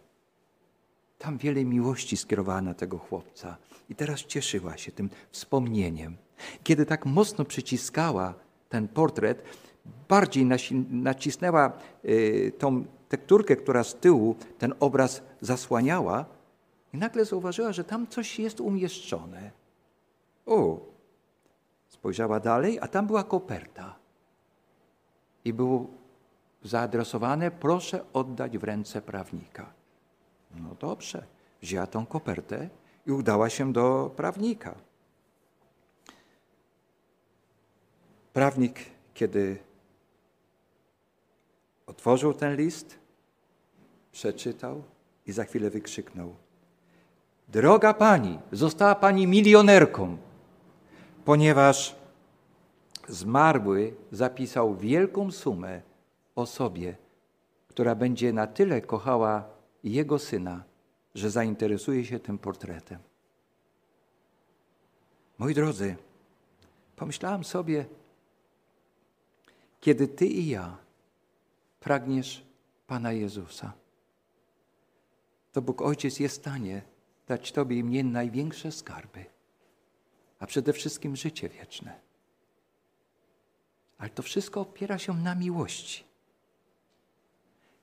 Tam 1.20 1.38
wiele 1.38 1.64
miłości 1.64 2.16
skierowała 2.16 2.60
na 2.60 2.74
tego 2.74 2.98
chłopca 2.98 3.56
i 3.88 3.94
teraz 3.94 4.20
cieszyła 4.20 4.76
się 4.76 4.92
tym 4.92 5.10
wspomnieniem. 5.30 6.16
Kiedy 6.64 6.86
tak 6.86 7.06
mocno 7.06 7.44
przyciskała 7.44 8.34
ten 8.68 8.88
portret, 8.88 9.42
bardziej 10.08 10.46
nacisnęła 10.90 11.72
y, 12.04 12.52
tą 12.58 12.84
tekturkę, 13.08 13.56
która 13.56 13.84
z 13.84 13.94
tyłu 13.94 14.36
ten 14.58 14.74
obraz 14.80 15.22
zasłaniała 15.40 16.24
i 16.94 16.98
nagle 16.98 17.24
zauważyła, 17.24 17.72
że 17.72 17.84
tam 17.84 18.06
coś 18.06 18.38
jest 18.38 18.60
umieszczone. 18.60 19.50
O, 20.46 20.80
spojrzała 21.88 22.40
dalej, 22.40 22.78
a 22.80 22.88
tam 22.88 23.06
była 23.06 23.24
koperta. 23.24 23.96
I 25.44 25.52
było 25.52 25.86
zaadresowane, 26.62 27.50
proszę 27.50 28.04
oddać 28.12 28.58
w 28.58 28.64
ręce 28.64 29.02
prawnika. 29.02 29.79
No 30.54 30.74
dobrze, 30.80 31.26
wzięła 31.62 31.86
tą 31.86 32.06
kopertę 32.06 32.68
i 33.06 33.12
udała 33.12 33.50
się 33.50 33.72
do 33.72 34.10
prawnika. 34.16 34.74
Prawnik, 38.32 38.80
kiedy 39.14 39.58
otworzył 41.86 42.34
ten 42.34 42.56
list, 42.56 42.98
przeczytał 44.12 44.82
i 45.26 45.32
za 45.32 45.44
chwilę 45.44 45.70
wykrzyknął: 45.70 46.34
Droga 47.48 47.94
pani, 47.94 48.38
została 48.52 48.94
pani 48.94 49.26
milionerką, 49.26 50.16
ponieważ 51.24 51.96
zmarły 53.08 53.94
zapisał 54.12 54.76
wielką 54.76 55.30
sumę 55.30 55.82
osobie, 56.34 56.96
która 57.68 57.94
będzie 57.94 58.32
na 58.32 58.46
tyle 58.46 58.80
kochała 58.80 59.59
jego 59.84 60.18
syna, 60.18 60.64
że 61.14 61.30
zainteresuje 61.30 62.04
się 62.04 62.18
tym 62.18 62.38
portretem. 62.38 62.98
Moi 65.38 65.54
drodzy, 65.54 65.96
pomyślałem 66.96 67.44
sobie, 67.44 67.86
kiedy 69.80 70.08
ty 70.08 70.26
i 70.26 70.48
ja 70.48 70.78
pragniesz 71.80 72.46
Pana 72.86 73.12
Jezusa, 73.12 73.72
to 75.52 75.62
Bóg 75.62 75.82
Ojciec 75.82 76.20
jest 76.20 76.36
w 76.36 76.40
stanie 76.40 76.82
dać 77.26 77.52
Tobie 77.52 77.76
i 77.76 77.84
mnie 77.84 78.04
największe 78.04 78.72
skarby, 78.72 79.24
a 80.38 80.46
przede 80.46 80.72
wszystkim 80.72 81.16
życie 81.16 81.48
wieczne. 81.48 82.00
Ale 83.98 84.10
to 84.10 84.22
wszystko 84.22 84.60
opiera 84.60 84.98
się 84.98 85.14
na 85.14 85.34
miłości. 85.34 86.09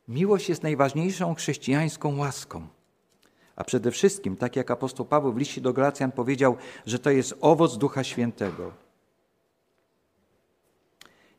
Miłość 0.08 0.50
jest 0.50 0.64
najważniejszą 0.64 1.36
chrześcijańską 1.36 2.18
łaską. 2.18 2.68
A 3.56 3.64
przede 3.64 3.92
wszystkim, 3.92 4.38
tak 4.38 4.56
jak 4.56 4.72
apostoł 4.72 5.06
Paweł 5.06 5.34
w 5.34 5.38
liście 5.38 5.62
do 5.62 5.74
Galacjan 5.74 6.12
powiedział, 6.12 6.58
że 6.86 7.00
to 7.00 7.10
jest 7.10 7.36
owoc 7.42 7.78
Ducha 7.78 8.04
Świętego. 8.04 8.72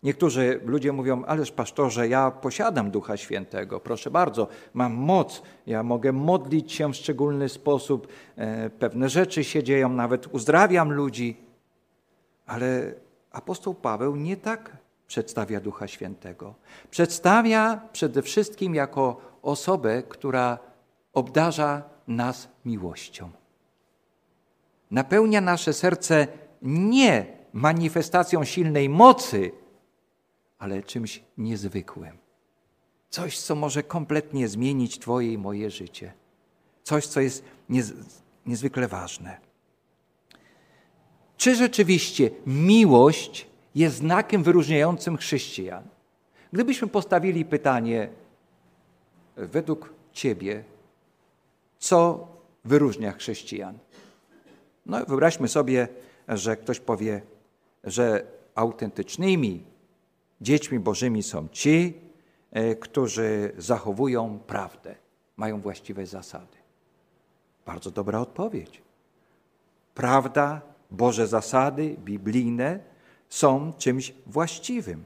Niektórzy 0.02 0.60
ludzie 0.64 0.92
mówią, 0.92 1.24
ależ 1.24 1.52
pastorze, 1.52 2.08
ja 2.08 2.30
posiadam 2.30 2.90
Ducha 2.90 3.16
Świętego, 3.16 3.80
proszę 3.80 4.10
bardzo, 4.10 4.48
mam 4.74 4.94
moc, 4.94 5.42
ja 5.66 5.82
mogę 5.82 6.12
modlić 6.12 6.72
się 6.72 6.92
w 6.92 6.96
szczególny 6.96 7.48
sposób, 7.48 8.08
e, 8.36 8.70
pewne 8.70 9.08
rzeczy 9.08 9.44
się 9.44 9.62
dzieją, 9.62 9.88
nawet 9.88 10.26
uzdrawiam 10.26 10.92
ludzi. 10.92 11.36
Ale 12.46 12.94
apostoł 13.30 13.74
Paweł 13.74 14.16
nie 14.16 14.36
tak 14.36 14.76
przedstawia 15.08 15.60
Ducha 15.60 15.88
Świętego. 15.88 16.54
Przedstawia 16.90 17.80
przede 17.92 18.22
wszystkim 18.22 18.74
jako 18.74 19.20
osobę, 19.42 20.02
która 20.02 20.58
obdarza 21.12 21.82
nas 22.08 22.48
miłością. 22.64 23.30
Napełnia 24.90 25.40
nasze 25.40 25.72
serce 25.72 26.26
nie 26.62 27.26
manifestacją 27.52 28.44
silnej 28.44 28.88
mocy, 28.88 29.52
ale 30.58 30.82
czymś 30.82 31.22
niezwykłym. 31.38 32.18
Coś, 33.10 33.38
co 33.38 33.54
może 33.54 33.82
kompletnie 33.82 34.48
zmienić 34.48 34.98
Twoje 34.98 35.32
i 35.32 35.38
moje 35.38 35.70
życie. 35.70 36.12
Coś, 36.82 37.06
co 37.06 37.20
jest 37.20 37.44
niezwykle 38.46 38.88
ważne. 38.88 39.40
Czy 41.36 41.56
rzeczywiście 41.56 42.30
miłość 42.46 43.47
jest 43.78 43.96
znakiem 43.96 44.42
wyróżniającym 44.42 45.16
chrześcijan? 45.16 45.82
Gdybyśmy 46.52 46.88
postawili 46.88 47.44
pytanie, 47.44 48.08
według 49.36 49.92
Ciebie, 50.12 50.64
co 51.78 52.28
wyróżnia 52.64 53.12
chrześcijan? 53.12 53.78
No, 54.86 55.04
wyobraźmy 55.04 55.48
sobie, 55.48 55.88
że 56.28 56.56
ktoś 56.56 56.80
powie, 56.80 57.22
że 57.84 58.24
autentycznymi 58.54 59.64
dziećmi 60.40 60.78
Bożymi 60.78 61.22
są 61.22 61.48
ci, 61.48 62.00
e, 62.50 62.74
którzy 62.74 63.52
zachowują 63.58 64.38
prawdę, 64.46 64.94
mają 65.36 65.60
właściwe 65.60 66.06
zasady. 66.06 66.56
Bardzo 67.66 67.90
dobra 67.90 68.20
odpowiedź. 68.20 68.82
Prawda, 69.94 70.60
Boże 70.90 71.26
zasady 71.26 71.96
biblijne 71.98 72.87
są 73.28 73.72
czymś 73.78 74.14
właściwym. 74.26 75.04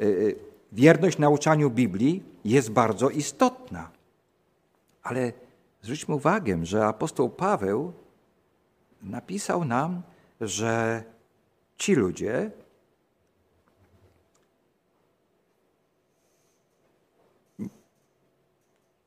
E, 0.00 0.04
e, 0.04 0.08
wierność 0.72 1.18
nauczaniu 1.18 1.70
Biblii 1.70 2.22
jest 2.44 2.70
bardzo 2.70 3.10
istotna. 3.10 3.90
Ale 5.02 5.32
zwróćmy 5.82 6.14
uwagę, 6.14 6.66
że 6.66 6.86
apostoł 6.86 7.30
Paweł 7.30 7.92
napisał 9.02 9.64
nam, 9.64 10.02
że 10.40 11.04
ci 11.76 11.94
ludzie, 11.94 12.50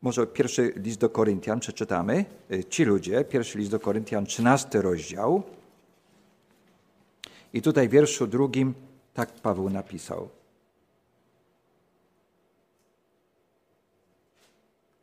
może 0.02 0.28
pierwszy 0.28 0.74
list 0.76 1.00
do 1.00 1.10
Koryntian 1.10 1.60
przeczytamy. 1.60 2.26
Ci 2.70 2.86
ludzie, 2.86 3.26
pierwszy 3.26 3.58
list 3.58 3.72
do 3.72 3.80
Koryntian, 3.80 4.26
13 4.26 4.82
rozdział. 4.82 5.44
I 7.58 7.62
tutaj 7.62 7.88
w 7.88 7.92
wierszu 7.92 8.28
drugim 8.28 8.74
tak 9.14 9.34
Paweł 9.34 9.70
napisał. 9.70 10.30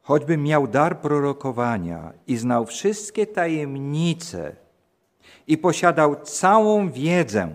choćbym 0.04 0.42
miał 0.42 0.66
dar 0.66 1.00
prorokowania 1.00 2.12
i 2.26 2.36
znał 2.36 2.66
wszystkie 2.66 3.26
tajemnice 3.26 4.56
i 5.46 5.58
posiadał 5.58 6.22
całą 6.22 6.90
wiedzę, 6.90 7.54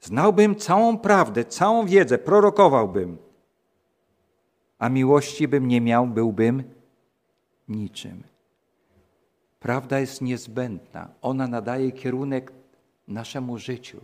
Znałbym 0.00 0.56
całą 0.56 0.98
prawdę, 0.98 1.44
całą 1.44 1.86
wiedzę, 1.86 2.18
prorokowałbym, 2.18 3.18
a 4.78 4.88
miłości 4.88 5.48
bym 5.48 5.68
nie 5.68 5.80
miał, 5.80 6.06
byłbym 6.06 6.62
niczym. 7.68 8.22
Prawda 9.60 9.98
jest 9.98 10.22
niezbędna. 10.22 11.08
Ona 11.22 11.46
nadaje 11.46 11.92
kierunek 11.92 12.52
naszemu 13.08 13.58
życiu. 13.58 14.00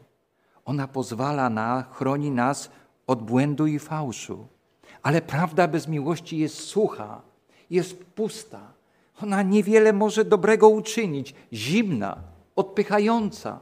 Ona 0.64 0.88
pozwala 0.88 1.50
na, 1.50 1.82
chroni 1.82 2.30
nas 2.30 2.70
od 3.06 3.22
błędu 3.22 3.66
i 3.66 3.78
fałszu. 3.78 4.46
Ale 5.02 5.22
prawda 5.22 5.68
bez 5.68 5.88
miłości 5.88 6.38
jest 6.38 6.58
sucha, 6.58 7.22
jest 7.70 8.04
pusta. 8.04 8.60
Ona 9.22 9.42
niewiele 9.42 9.92
może 9.92 10.24
dobrego 10.24 10.68
uczynić, 10.68 11.34
zimna, 11.52 12.16
odpychająca. 12.56 13.60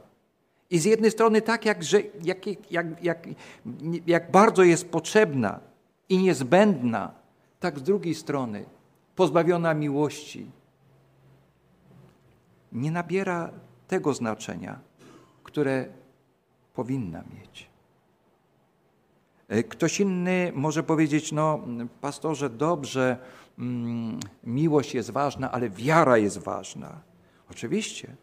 I 0.69 0.79
z 0.79 0.85
jednej 0.85 1.11
strony 1.11 1.41
tak, 1.41 1.65
jak, 1.65 1.83
że, 1.83 2.01
jak, 2.23 2.71
jak, 2.71 3.03
jak, 3.03 3.27
jak 4.07 4.31
bardzo 4.31 4.63
jest 4.63 4.89
potrzebna 4.89 5.59
i 6.09 6.17
niezbędna, 6.17 7.11
tak 7.59 7.79
z 7.79 7.83
drugiej 7.83 8.15
strony 8.15 8.65
pozbawiona 9.15 9.73
miłości 9.73 10.51
nie 12.73 12.91
nabiera 12.91 13.49
tego 13.87 14.13
znaczenia, 14.13 14.79
które 15.43 15.85
powinna 16.73 17.23
mieć. 17.33 17.69
E, 19.47 19.63
ktoś 19.63 19.99
inny 19.99 20.51
może 20.55 20.83
powiedzieć, 20.83 21.31
no 21.31 21.59
pastorze, 22.01 22.49
dobrze, 22.49 23.17
mm, 23.59 24.19
miłość 24.43 24.95
jest 24.95 25.11
ważna, 25.11 25.51
ale 25.51 25.69
wiara 25.69 26.17
jest 26.17 26.37
ważna. 26.37 27.01
Oczywiście. 27.51 28.15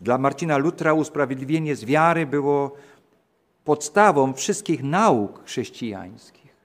Dla 0.00 0.18
Marcina 0.18 0.56
Lutra 0.56 0.92
usprawiedliwienie 0.92 1.76
z 1.76 1.84
wiary 1.84 2.26
było 2.26 2.76
podstawą 3.64 4.32
wszystkich 4.32 4.82
nauk 4.82 5.44
chrześcijańskich. 5.44 6.56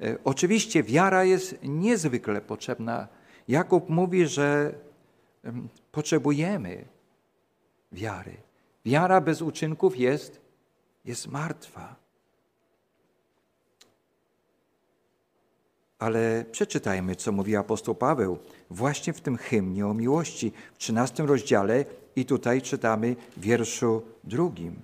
E, 0.00 0.16
oczywiście 0.24 0.82
wiara 0.82 1.24
jest 1.24 1.58
niezwykle 1.62 2.40
potrzebna. 2.40 3.08
Jakub 3.48 3.88
mówi, 3.88 4.26
że 4.26 4.74
potrzebujemy 5.92 6.84
wiary. 7.92 8.36
Wiara 8.84 9.20
bez 9.20 9.42
uczynków 9.42 9.98
jest, 9.98 10.40
jest 11.04 11.26
martwa. 11.26 11.96
Ale 15.98 16.44
przeczytajmy, 16.52 17.16
co 17.16 17.32
mówi 17.32 17.56
apostoł 17.56 17.94
Paweł 17.94 18.38
właśnie 18.70 19.12
w 19.12 19.20
tym 19.20 19.36
hymnie 19.36 19.86
o 19.86 19.94
miłości, 19.94 20.52
w 20.74 20.78
13 20.78 21.26
rozdziale 21.26 21.84
i 22.16 22.24
tutaj 22.24 22.62
czytamy 22.62 23.16
wierszu 23.36 24.02
drugim. 24.24 24.76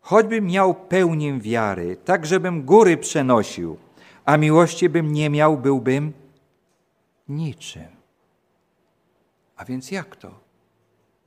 Choćbym 0.00 0.46
miał 0.46 0.74
pełnię 0.74 1.40
wiary, 1.40 1.96
tak 2.04 2.26
żebym 2.26 2.62
góry 2.62 2.96
przenosił, 2.96 3.76
a 4.24 4.36
miłości 4.36 4.88
bym 4.88 5.12
nie 5.12 5.30
miał, 5.30 5.58
byłbym 5.58 6.12
niczym. 7.28 7.93
A 9.56 9.64
więc 9.64 9.90
jak 9.90 10.16
to? 10.16 10.40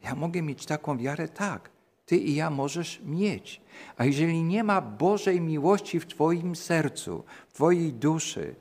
Ja 0.04 0.16
mogę 0.16 0.42
mieć 0.42 0.66
taką 0.66 0.98
wiarę? 0.98 1.28
Tak. 1.28 1.70
Ty 2.06 2.18
i 2.18 2.36
ja 2.36 2.50
możesz 2.50 3.02
mieć. 3.06 3.62
A 3.98 4.06
jeżeli 4.06 4.44
nie 4.44 4.64
ma 4.64 4.82
Bożej 4.82 5.42
miłości 5.42 6.00
w 6.00 6.08
Twoim 6.08 6.56
sercu, 6.56 7.24
w 7.50 7.54
Twojej 7.54 7.94
duszy, 7.94 8.56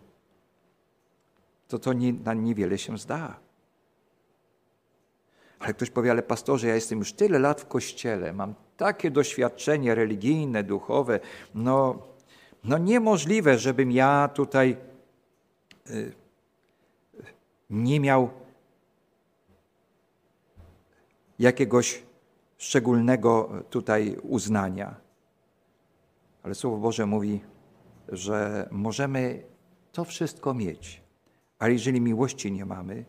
to 1.68 1.78
to 1.78 1.92
nie, 1.92 2.12
na 2.12 2.34
niewiele 2.34 2.78
się 2.78 2.98
zda. 2.98 3.40
Ale 5.58 5.74
ktoś 5.74 5.90
powie, 5.90 6.10
ale 6.10 6.22
pastorze, 6.22 6.68
ja 6.68 6.74
jestem 6.74 6.98
już 6.98 7.12
tyle 7.12 7.38
lat 7.38 7.60
w 7.60 7.66
kościele, 7.66 8.32
mam 8.32 8.54
takie 8.76 9.10
doświadczenie 9.10 9.94
religijne, 9.94 10.62
duchowe, 10.62 11.20
no, 11.54 12.02
no 12.64 12.78
niemożliwe, 12.78 13.58
żebym 13.58 13.92
ja 13.92 14.28
tutaj 14.34 14.76
y, 15.90 16.12
nie 17.70 18.00
miał 18.00 18.30
jakiegoś 21.38 22.02
szczególnego 22.58 23.50
tutaj 23.70 24.16
uznania. 24.22 24.94
Ale 26.42 26.54
Słowo 26.54 26.76
Boże 26.76 27.06
mówi, 27.06 27.40
że 28.08 28.68
możemy 28.70 29.42
to 29.92 30.04
wszystko 30.04 30.54
mieć, 30.54 31.02
ale 31.58 31.72
jeżeli 31.72 32.00
miłości 32.00 32.52
nie 32.52 32.64
mamy, 32.64 33.04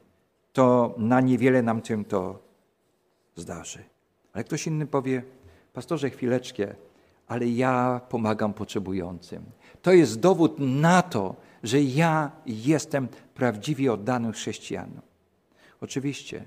to 0.54 0.96
na 0.98 1.22
niewiele 1.22 1.62
nam 1.62 1.82
tym 1.82 2.06
to 2.06 2.40
zdarzy. 3.36 3.84
Ale 4.34 4.44
ktoś 4.44 4.68
inny 4.68 4.86
powie, 4.86 5.24
pastorze, 5.74 6.10
chwileczkę, 6.10 6.76
ale 7.28 7.48
ja 7.48 8.02
pomagam 8.10 8.54
potrzebującym. 8.54 9.46
To 9.82 9.94
jest 9.94 10.20
dowód 10.20 10.56
na 10.60 11.02
to, 11.02 11.36
że 11.64 11.82
ja 11.82 12.32
jestem 12.46 13.08
prawdziwie 13.34 13.94
oddanym 13.94 14.32
chrześcijanom. 14.32 15.02
Oczywiście, 15.82 16.46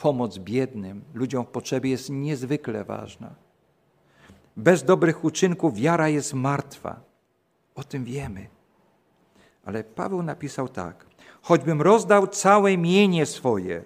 pomoc 0.00 0.38
biednym, 0.38 1.04
ludziom 1.14 1.44
w 1.44 1.48
potrzebie 1.48 1.90
jest 1.90 2.10
niezwykle 2.10 2.84
ważna. 2.84 3.34
Bez 4.56 4.84
dobrych 4.84 5.24
uczynków 5.24 5.74
wiara 5.74 6.08
jest 6.08 6.34
martwa. 6.34 7.00
O 7.74 7.84
tym 7.84 8.04
wiemy. 8.04 8.48
Ale 9.64 9.84
Paweł 9.84 10.22
napisał 10.22 10.68
tak: 10.68 11.06
choćbym 11.42 11.82
rozdał 11.82 12.26
całe 12.26 12.76
mienie 12.76 13.26
swoje, 13.26 13.84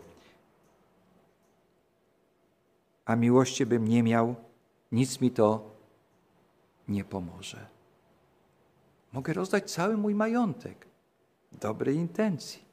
a 3.05 3.16
miłości 3.16 3.66
bym 3.66 3.88
nie 3.88 4.03
miał, 4.03 4.35
nic 4.92 5.20
mi 5.20 5.31
to 5.31 5.70
nie 6.88 7.05
pomoże. 7.05 7.66
Mogę 9.12 9.33
rozdać 9.33 9.70
cały 9.70 9.96
mój 9.96 10.14
majątek 10.14 10.87
dobrej 11.53 11.96
intencji. 11.96 12.63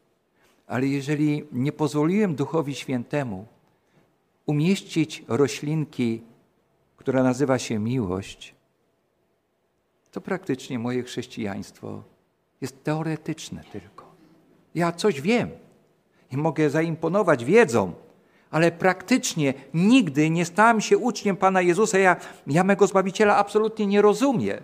Ale 0.72 0.88
jeżeli 0.88 1.44
nie 1.52 1.72
pozwoliłem 1.72 2.36
Duchowi 2.36 2.76
Świętemu 2.76 3.46
umieścić 4.46 5.24
roślinki, 5.28 6.22
która 6.98 7.24
nazywa 7.24 7.60
się 7.60 7.80
miłość, 7.80 8.56
to 10.12 10.22
praktycznie 10.22 10.80
moje 10.80 11.04
chrześcijaństwo 11.04 12.04
jest 12.62 12.84
teoretyczne 12.84 13.64
tylko. 13.72 14.06
Ja 14.76 14.92
coś 14.92 15.22
wiem 15.22 15.50
i 16.32 16.38
mogę 16.38 16.70
zaimponować 16.70 17.46
wiedzą, 17.46 17.94
ale 18.52 18.72
praktycznie 18.72 19.54
nigdy 19.74 20.30
nie 20.30 20.46
stałem 20.46 20.82
się 20.82 20.98
uczniem 20.98 21.38
Pana 21.38 21.62
Jezusa. 21.62 21.98
Ja, 21.98 22.16
ja 22.48 22.64
mego 22.64 22.88
Zbawiciela 22.88 23.38
absolutnie 23.38 23.88
nie 23.88 24.02
rozumiem. 24.02 24.60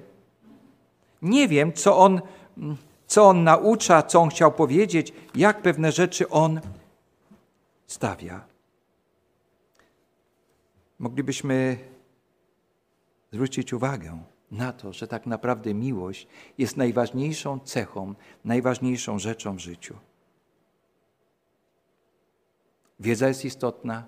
Nie 1.22 1.48
wiem, 1.48 1.74
co 1.74 1.98
On 1.98 2.22
co 3.08 3.26
on 3.26 3.43
naucza, 3.43 4.04
co 4.04 4.22
on 4.22 4.30
chciał 4.30 4.52
powiedzieć, 4.52 5.13
jak 5.36 5.62
pewne 5.62 5.91
rzeczy 5.91 6.30
on 6.30 6.62
stawia. 7.88 8.46
Moglibyśmy 11.00 11.78
zwrócić 13.32 13.74
uwagę 13.74 14.20
na 14.52 14.74
to, 14.74 14.93
że 14.93 15.08
tak 15.08 15.26
naprawdę 15.26 15.74
miłość 15.74 16.28
jest 16.58 16.78
najważniejszą 16.78 17.60
cechą, 17.60 18.13
najważniejszą 18.46 19.20
rzeczą 19.20 19.56
w 19.56 19.60
życiu. 19.60 19.96
Wiedza 23.00 23.28
jest 23.28 23.46
istotna, 23.46 24.06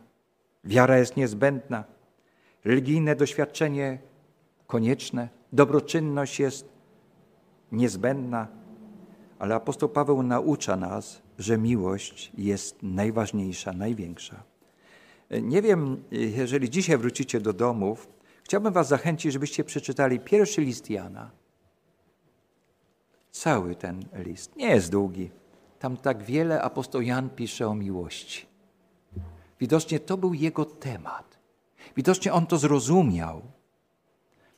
wiara 0.63 0.97
jest 0.97 1.17
niezbędna, 1.17 1.83
religijne 2.65 3.15
doświadczenie 3.15 3.99
konieczne, 4.67 5.29
dobroczynność 5.53 6.39
jest 6.39 6.69
niezbędna, 7.71 8.47
ale 9.39 9.55
apostoł 9.55 9.89
Paweł 9.89 10.23
naucza 10.23 10.75
nas, 10.75 11.21
że 11.37 11.57
miłość 11.57 12.31
jest 12.37 12.83
najważniejsza, 12.83 13.73
największa. 13.73 14.43
Nie 15.41 15.61
wiem, 15.61 16.03
jeżeli 16.11 16.69
dzisiaj 16.69 16.97
wrócicie 16.97 17.41
do 17.41 17.53
domów, 17.53 18.09
chciałbym 18.43 18.73
Was 18.73 18.87
zachęcić, 18.87 19.33
żebyście 19.33 19.63
przeczytali 19.63 20.19
pierwszy 20.19 20.61
list 20.61 20.89
Jana. 20.89 21.31
Cały 23.31 23.75
ten 23.75 24.05
list. 24.13 24.55
Nie 24.55 24.67
jest 24.67 24.91
długi. 24.91 25.31
Tam 25.79 25.97
tak 25.97 26.23
wiele 26.23 26.61
apostoł 26.61 27.01
Jan 27.01 27.29
pisze 27.29 27.67
o 27.67 27.75
miłości. 27.75 28.45
Widocznie 29.59 29.99
to 29.99 30.17
był 30.17 30.33
jego 30.33 30.65
temat. 30.65 31.39
Widocznie 31.95 32.33
on 32.33 32.45
to 32.45 32.57
zrozumiał. 32.57 33.41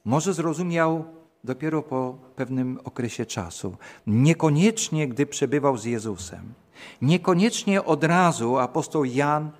Może 0.05 0.33
zrozumiał 0.33 1.05
dopiero 1.43 1.81
po 1.81 2.15
pewnym 2.35 2.79
okresie 2.83 3.25
czasu. 3.25 3.77
Niekoniecznie, 4.07 5.07
gdy 5.07 5.25
przebywał 5.25 5.77
z 5.77 5.85
Jezusem. 5.85 6.53
Niekoniecznie 7.01 7.83
od 7.83 8.03
razu 8.03 8.57
apostoł 8.57 9.05
Jan 9.05 9.51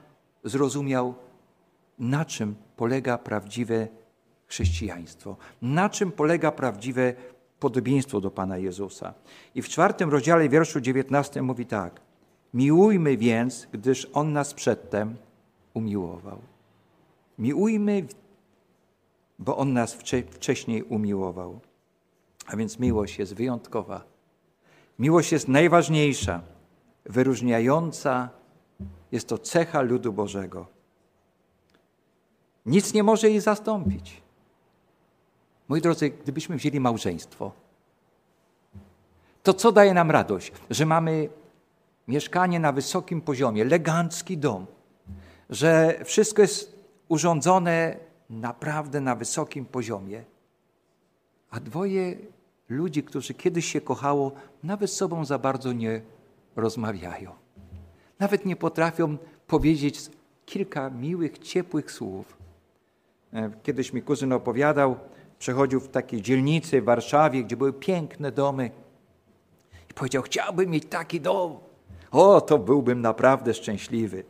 zrozumiał, 0.44 1.13
na 2.00 2.26
czym 2.26 2.56
polega 2.76 3.17
prawdziwe 3.17 3.88
chrześcijaństwo, 4.48 5.38
na 5.62 5.89
czym 5.89 6.12
polega 6.12 6.52
prawdziwe 6.52 7.13
podobieństwo 7.60 8.22
do 8.22 8.32
Pana 8.32 8.58
Jezusa. 8.58 9.13
I 9.56 9.62
w 9.62 9.70
czwartym 9.70 10.10
rozdziale, 10.10 10.50
wierszu 10.50 10.82
19 10.82 11.41
mówi 11.41 11.65
tak. 11.65 12.02
Miłujmy 12.54 13.17
więc, 13.17 13.67
gdyż 13.72 14.08
On 14.13 14.34
nas 14.34 14.54
przedtem 14.54 15.15
umiłował. 15.74 16.41
Miłujmy, 17.39 18.06
bo 19.39 19.58
On 19.58 19.74
nas 19.74 19.98
wcześniej 20.39 20.84
umiłował. 20.84 21.60
A 22.52 22.56
więc 22.56 22.80
miłość 22.80 23.20
jest 23.20 23.34
wyjątkowa. 23.34 24.04
Miłość 25.00 25.32
jest 25.32 25.48
najważniejsza, 25.48 26.42
wyróżniająca. 27.06 28.30
Jest 29.12 29.28
to 29.28 29.38
cecha 29.38 29.82
ludu 29.82 30.14
Bożego. 30.14 30.68
Nic 32.66 32.94
nie 32.94 33.04
może 33.04 33.30
jej 33.30 33.40
zastąpić. 33.40 34.22
Moi 35.68 35.82
drodzy, 35.82 36.10
gdybyśmy 36.10 36.56
wzięli 36.56 36.80
małżeństwo, 36.80 37.52
to 39.44 39.54
co 39.54 39.72
daje 39.72 39.94
nam 39.94 40.12
radość? 40.12 40.52
Że 40.70 40.86
mamy 40.86 41.30
mieszkanie 42.08 42.60
na 42.60 42.72
wysokim 42.72 43.22
poziomie, 43.22 43.62
elegancki 43.62 44.38
dom, 44.38 44.66
że 45.50 46.00
wszystko 46.06 46.42
jest 46.42 46.80
urządzone 47.08 47.98
naprawdę 48.30 49.02
na 49.02 49.16
wysokim 49.16 49.66
poziomie, 49.66 50.24
a 51.50 51.60
dwoje 51.60 52.16
ludzi, 52.72 53.04
którzy 53.04 53.34
kiedyś 53.34 53.66
się 53.66 53.82
kochało, 53.82 54.32
nawet 54.64 54.92
sobą 54.92 55.26
za 55.26 55.40
bardzo 55.40 55.74
nie 55.74 56.02
rozmawiają. 56.56 57.32
Nawet 58.20 58.46
nie 58.46 58.56
potrafią 58.56 59.18
powiedzieć 59.48 60.00
kilka 60.46 60.90
miłych, 60.90 61.40
ciepłych 61.40 61.92
słów. 61.92 62.38
E, 63.34 63.52
kiedyś 63.64 63.94
mi 63.94 64.02
kuzyn 64.02 64.34
opowiadał, 64.34 64.96
przechodził 65.40 65.80
w 65.80 65.88
takiej 65.88 66.22
dzielnicy 66.22 66.82
w 66.82 66.86
Warszawie, 66.86 67.44
gdzie 67.44 67.58
były 67.58 67.74
piękne 67.74 68.32
domy. 68.32 68.72
I 69.90 69.94
powiedział: 69.94 70.24
Chciałbym 70.24 70.70
mieć 70.70 70.86
taki 70.86 71.22
dom. 71.22 71.58
O, 72.12 72.42
to 72.42 72.60
byłbym 72.60 73.02
naprawdę 73.02 73.54
szczęśliwy. 73.54 74.24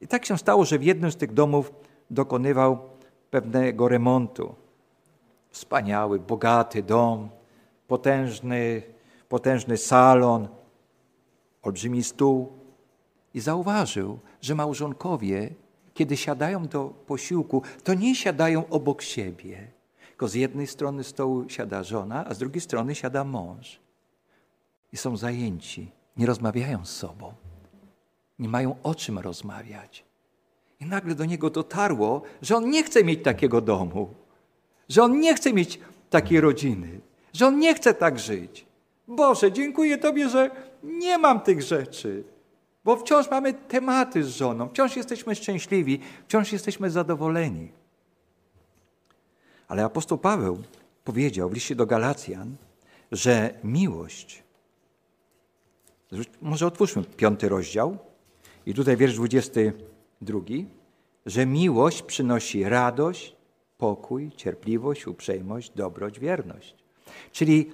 I 0.00 0.06
tak 0.06 0.26
się 0.26 0.38
stało, 0.38 0.64
że 0.64 0.78
w 0.78 0.82
jednym 0.82 1.12
z 1.12 1.16
tych 1.16 1.32
domów 1.32 1.72
dokonywał 2.10 2.78
pewnego 3.30 3.88
remontu. 3.88 4.54
Wspaniały, 5.50 6.18
bogaty 6.18 6.82
dom, 6.82 7.28
potężny, 7.88 8.82
potężny 9.28 9.76
salon, 9.76 10.48
olbrzymi 11.62 12.02
stół. 12.02 12.52
I 13.34 13.40
zauważył, 13.40 14.18
że 14.40 14.54
małżonkowie, 14.54 15.50
kiedy 15.94 16.16
siadają 16.16 16.66
do 16.66 16.84
posiłku, 17.06 17.62
to 17.84 17.94
nie 17.94 18.14
siadają 18.14 18.68
obok 18.68 19.02
siebie, 19.02 19.66
tylko 20.08 20.28
z 20.28 20.34
jednej 20.34 20.66
strony 20.66 21.04
stołu 21.04 21.48
siada 21.48 21.82
żona, 21.82 22.26
a 22.26 22.34
z 22.34 22.38
drugiej 22.38 22.60
strony 22.60 22.94
siada 22.94 23.24
mąż. 23.24 23.80
I 24.92 24.96
są 24.96 25.16
zajęci, 25.16 25.90
nie 26.16 26.26
rozmawiają 26.26 26.84
z 26.84 26.90
sobą, 26.90 27.32
nie 28.38 28.48
mają 28.48 28.76
o 28.82 28.94
czym 28.94 29.18
rozmawiać. 29.18 30.04
I 30.80 30.86
nagle 30.86 31.14
do 31.14 31.24
niego 31.24 31.50
dotarło, 31.50 32.22
że 32.42 32.56
on 32.56 32.70
nie 32.70 32.82
chce 32.82 33.04
mieć 33.04 33.24
takiego 33.24 33.60
domu, 33.60 34.14
że 34.90 35.02
on 35.02 35.20
nie 35.20 35.34
chce 35.34 35.52
mieć 35.52 35.80
takiej 36.10 36.40
rodziny, 36.40 37.00
że 37.32 37.46
on 37.46 37.58
nie 37.58 37.74
chce 37.74 37.94
tak 37.94 38.18
żyć. 38.18 38.66
Boże, 39.08 39.52
dziękuję 39.52 39.98
Tobie, 39.98 40.28
że 40.28 40.50
nie 40.82 41.18
mam 41.18 41.40
tych 41.40 41.62
rzeczy, 41.62 42.24
bo 42.84 42.96
wciąż 42.96 43.30
mamy 43.30 43.54
tematy 43.54 44.24
z 44.24 44.28
żoną, 44.28 44.68
wciąż 44.68 44.96
jesteśmy 44.96 45.34
szczęśliwi, 45.34 46.00
wciąż 46.28 46.52
jesteśmy 46.52 46.90
zadowoleni. 46.90 47.72
Ale 49.68 49.84
apostoł 49.84 50.18
Paweł 50.18 50.62
powiedział 51.04 51.50
w 51.50 51.52
liście 51.52 51.74
do 51.74 51.86
Galacjan, 51.86 52.56
że 53.12 53.54
miłość, 53.64 54.42
może 56.42 56.66
otwórzmy 56.66 57.04
piąty 57.04 57.48
rozdział 57.48 57.98
i 58.66 58.74
tutaj 58.74 58.96
wiersz 58.96 59.14
22, 59.14 60.40
że 61.26 61.46
miłość 61.46 62.02
przynosi 62.02 62.64
radość, 62.64 63.39
pokój, 63.80 64.30
cierpliwość, 64.36 65.06
uprzejmość, 65.06 65.70
dobroć, 65.70 66.18
wierność. 66.20 66.74
Czyli 67.32 67.70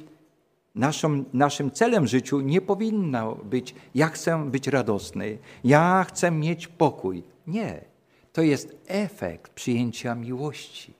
naszym, 0.74 1.24
naszym 1.32 1.70
celem 1.70 2.04
w 2.04 2.08
życiu 2.08 2.40
nie 2.40 2.60
powinno 2.60 3.34
być, 3.34 3.74
ja 3.94 4.08
chcę 4.08 4.50
być 4.50 4.68
radosny, 4.68 5.38
ja 5.64 6.04
chcę 6.08 6.30
mieć 6.30 6.68
pokój. 6.68 7.22
Nie. 7.46 7.84
To 8.32 8.42
jest 8.42 8.76
efekt 8.86 9.52
przyjęcia 9.52 10.14
miłości. 10.14 10.94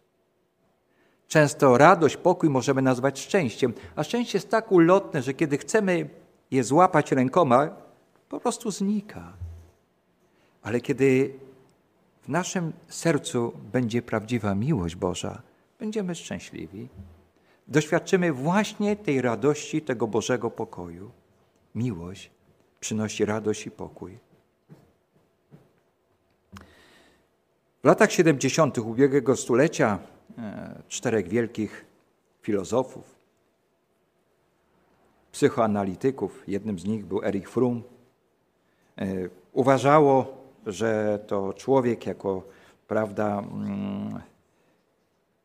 Często 1.29 1.79
radość, 1.79 2.16
pokój 2.16 2.51
możemy 2.51 2.83
nazwać 2.83 3.21
szczęściem, 3.21 3.75
a 3.97 4.05
szczęście 4.05 4.38
jest 4.38 4.51
tak 4.51 4.73
ulotne, 4.73 5.23
że 5.23 5.35
kiedy 5.35 5.59
chcemy 5.59 6.09
je 6.51 6.64
złapać 6.64 7.12
rękoma, 7.12 7.69
po 8.29 8.40
prostu 8.40 8.71
znika. 8.71 9.33
Ale 10.62 10.81
kiedy 10.81 11.35
w 12.27 12.29
naszym 12.29 12.73
sercu 12.89 13.53
będzie 13.73 14.03
prawdziwa 14.03 14.55
miłość 14.55 14.97
Boża, 14.97 15.43
będziemy 15.79 16.15
szczęśliwi. 16.15 16.89
Doświadczymy 17.69 18.33
właśnie 18.33 18.97
tej 18.97 19.23
radości, 19.23 19.83
tego 19.83 20.07
Bożego 20.07 20.51
pokoju. 20.51 21.11
Miłość 21.75 22.31
przynosi 22.81 23.25
radość 23.25 23.67
i 23.67 23.71
pokój. 23.71 24.19
W 27.83 27.85
latach 27.85 28.12
70. 28.12 28.79
ubiegłego 28.79 29.37
stulecia 29.37 29.99
e, 30.39 30.83
czterech 30.89 31.29
wielkich 31.29 31.85
filozofów, 32.43 33.15
psychoanalityków, 35.33 36.43
jednym 36.49 36.79
z 36.79 36.85
nich 36.85 37.07
był 37.07 37.25
Erich 37.25 37.51
Fromm, 37.51 37.83
e, 38.99 39.07
uważało, 39.53 40.45
że 40.66 41.18
to 41.26 41.52
człowiek 41.52 42.07
jako 42.07 42.42
prawda, 42.88 43.38
mm, 43.38 44.20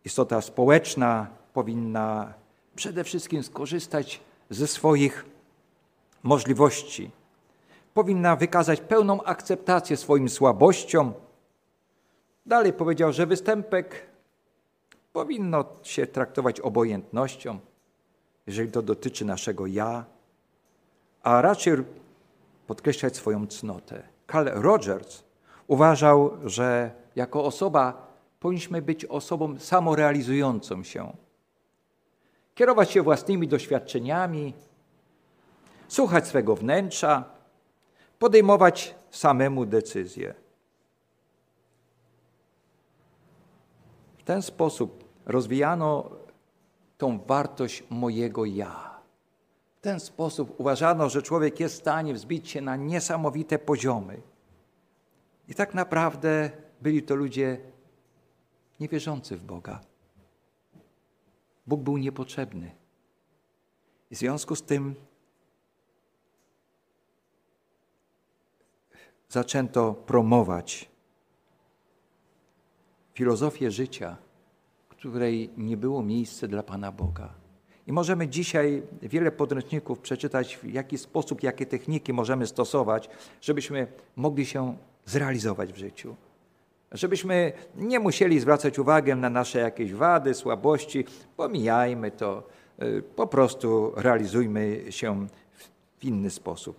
istota 0.06 0.42
społeczna 0.42 1.28
powinna 1.54 2.34
przede 2.76 3.04
wszystkim 3.04 3.44
skorzystać 3.44 4.22
ze 4.50 4.68
swoich 4.68 5.26
możliwości. 6.24 7.12
Powinna 7.94 8.36
wykazać 8.36 8.82
pełną 8.82 9.24
akceptację 9.24 9.98
swoim 9.98 10.30
słabościom. 10.30 11.14
Dalej 12.46 12.74
powiedział, 12.74 13.14
że 13.14 13.26
występek 13.26 14.06
powinno 15.14 15.66
się 15.84 16.08
traktować 16.08 16.60
obojętnością, 16.60 17.60
jeżeli 18.48 18.72
to 18.72 18.82
dotyczy 18.82 19.26
naszego 19.26 19.68
ja, 19.68 20.06
a 21.24 21.42
raczej 21.42 21.74
podkreślać 22.68 23.16
swoją 23.16 23.48
cnotę. 23.48 24.04
Carl 24.32 24.50
Rogers 24.62 25.24
uważał, 25.68 26.32
że 26.46 26.92
jako 27.16 27.46
osoba 27.46 28.08
powinniśmy 28.40 28.82
być 28.82 29.06
osobą 29.06 29.60
samorealizującą 29.60 30.84
się, 30.84 31.14
kierować 32.56 32.92
się 32.92 33.02
własnymi 33.02 33.48
doświadczeniami, 33.48 34.54
słuchać 35.88 36.28
swego 36.28 36.56
wnętrza, 36.56 37.24
podejmować 38.20 38.96
samemu 39.12 39.66
decyzje. 39.66 40.34
W 44.18 44.24
ten 44.24 44.42
sposób 44.42 45.04
rozwijano 45.26 46.10
tą 46.98 47.20
wartość 47.20 47.84
mojego 47.90 48.46
ja. 48.46 48.91
W 49.82 49.84
ten 49.84 50.00
sposób 50.00 50.60
uważano, 50.60 51.10
że 51.10 51.22
człowiek 51.22 51.60
jest 51.60 51.76
w 51.76 51.80
stanie 51.80 52.14
wzbić 52.14 52.50
się 52.50 52.62
na 52.62 52.76
niesamowite 52.76 53.60
poziomy. 53.60 54.22
I 55.48 55.56
tak 55.56 55.74
naprawdę 55.74 56.52
byli 56.82 57.04
to 57.04 57.16
ludzie 57.16 57.58
niewierzący 58.80 59.38
w 59.38 59.44
Boga. 59.44 59.82
Bóg 61.68 61.82
był 61.82 61.98
niepotrzebny. 61.98 62.72
I 64.12 64.16
w 64.16 64.18
związku 64.18 64.56
z 64.56 64.64
tym 64.64 64.96
zaczęto 69.30 69.94
promować 69.94 70.90
filozofię 73.14 73.72
życia, 73.72 74.18
której 74.90 75.50
nie 75.58 75.78
było 75.78 76.04
miejsca 76.04 76.48
dla 76.48 76.64
Pana 76.64 76.92
Boga. 76.92 77.41
I 77.92 77.94
możemy 77.94 78.28
dzisiaj 78.28 78.84
wiele 79.02 79.32
podręczników 79.32 80.00
przeczytać, 80.00 80.58
w 80.58 80.74
jaki 80.74 80.98
sposób, 80.98 81.44
jakie 81.44 81.66
techniki 81.66 82.14
możemy 82.14 82.48
stosować, 82.48 83.10
żebyśmy 83.42 83.88
mogli 84.16 84.46
się 84.46 84.78
zrealizować 85.06 85.74
w 85.74 85.78
życiu. 85.78 86.16
Żebyśmy 86.92 87.54
nie 87.76 88.00
musieli 88.00 88.40
zwracać 88.40 88.80
uwagę 88.80 89.16
na 89.16 89.30
nasze 89.30 89.60
jakieś 89.60 89.94
wady, 89.94 90.34
słabości, 90.34 91.06
pomijajmy 91.38 92.12
to, 92.12 92.44
y, 92.82 93.04
po 93.16 93.28
prostu 93.28 93.94
realizujmy 93.96 94.84
się 94.90 95.28
w 96.00 96.06
inny 96.06 96.30
sposób. 96.30 96.78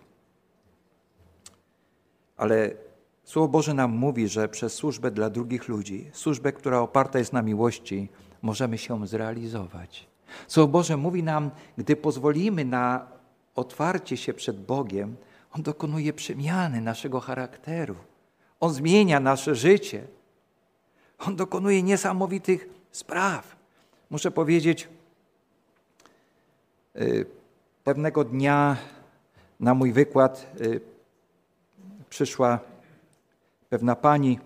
Ale 2.37 2.71
Słowo 3.25 3.49
Boże 3.49 3.75
nam 3.75 3.91
mówi, 3.91 4.29
że 4.29 4.49
przez 4.49 4.75
służbę 4.75 5.11
dla 5.11 5.31
drugich 5.31 5.69
ludzi, 5.69 6.11
służbę, 6.13 6.53
która 6.53 6.81
oparta 6.81 7.19
jest 7.19 7.33
na 7.33 7.43
miłości, 7.43 8.09
możemy 8.43 8.79
się 8.79 9.07
zrealizować. 9.07 10.12
Słowo 10.49 10.69
Boże 10.69 10.97
mówi 10.97 11.23
nam, 11.23 11.51
gdy 11.79 11.97
pozwolimy 11.97 12.65
na 12.65 13.07
otwarcie 13.55 14.17
się 14.17 14.35
przed 14.35 14.65
Bogiem, 14.67 15.17
On 15.53 15.63
dokonuje 15.63 16.13
przemiany 16.13 16.81
naszego 16.81 17.21
charakteru. 17.21 17.97
On 18.61 18.73
zmienia 18.73 19.21
nasze 19.21 19.55
życie. 19.55 20.07
On 21.19 21.37
dokonuje 21.37 21.83
niesamowitych 21.83 22.69
spraw. 22.91 23.57
Muszę 24.11 24.31
powiedzieć, 24.31 24.89
y, 26.97 27.27
pewnego 27.85 28.25
dnia 28.25 28.77
na 29.61 29.75
mój 29.75 29.93
wykład 29.93 30.47
y, 30.61 30.81
przyszła 32.11 32.59
pewna 33.69 33.97
pani, 33.97 34.39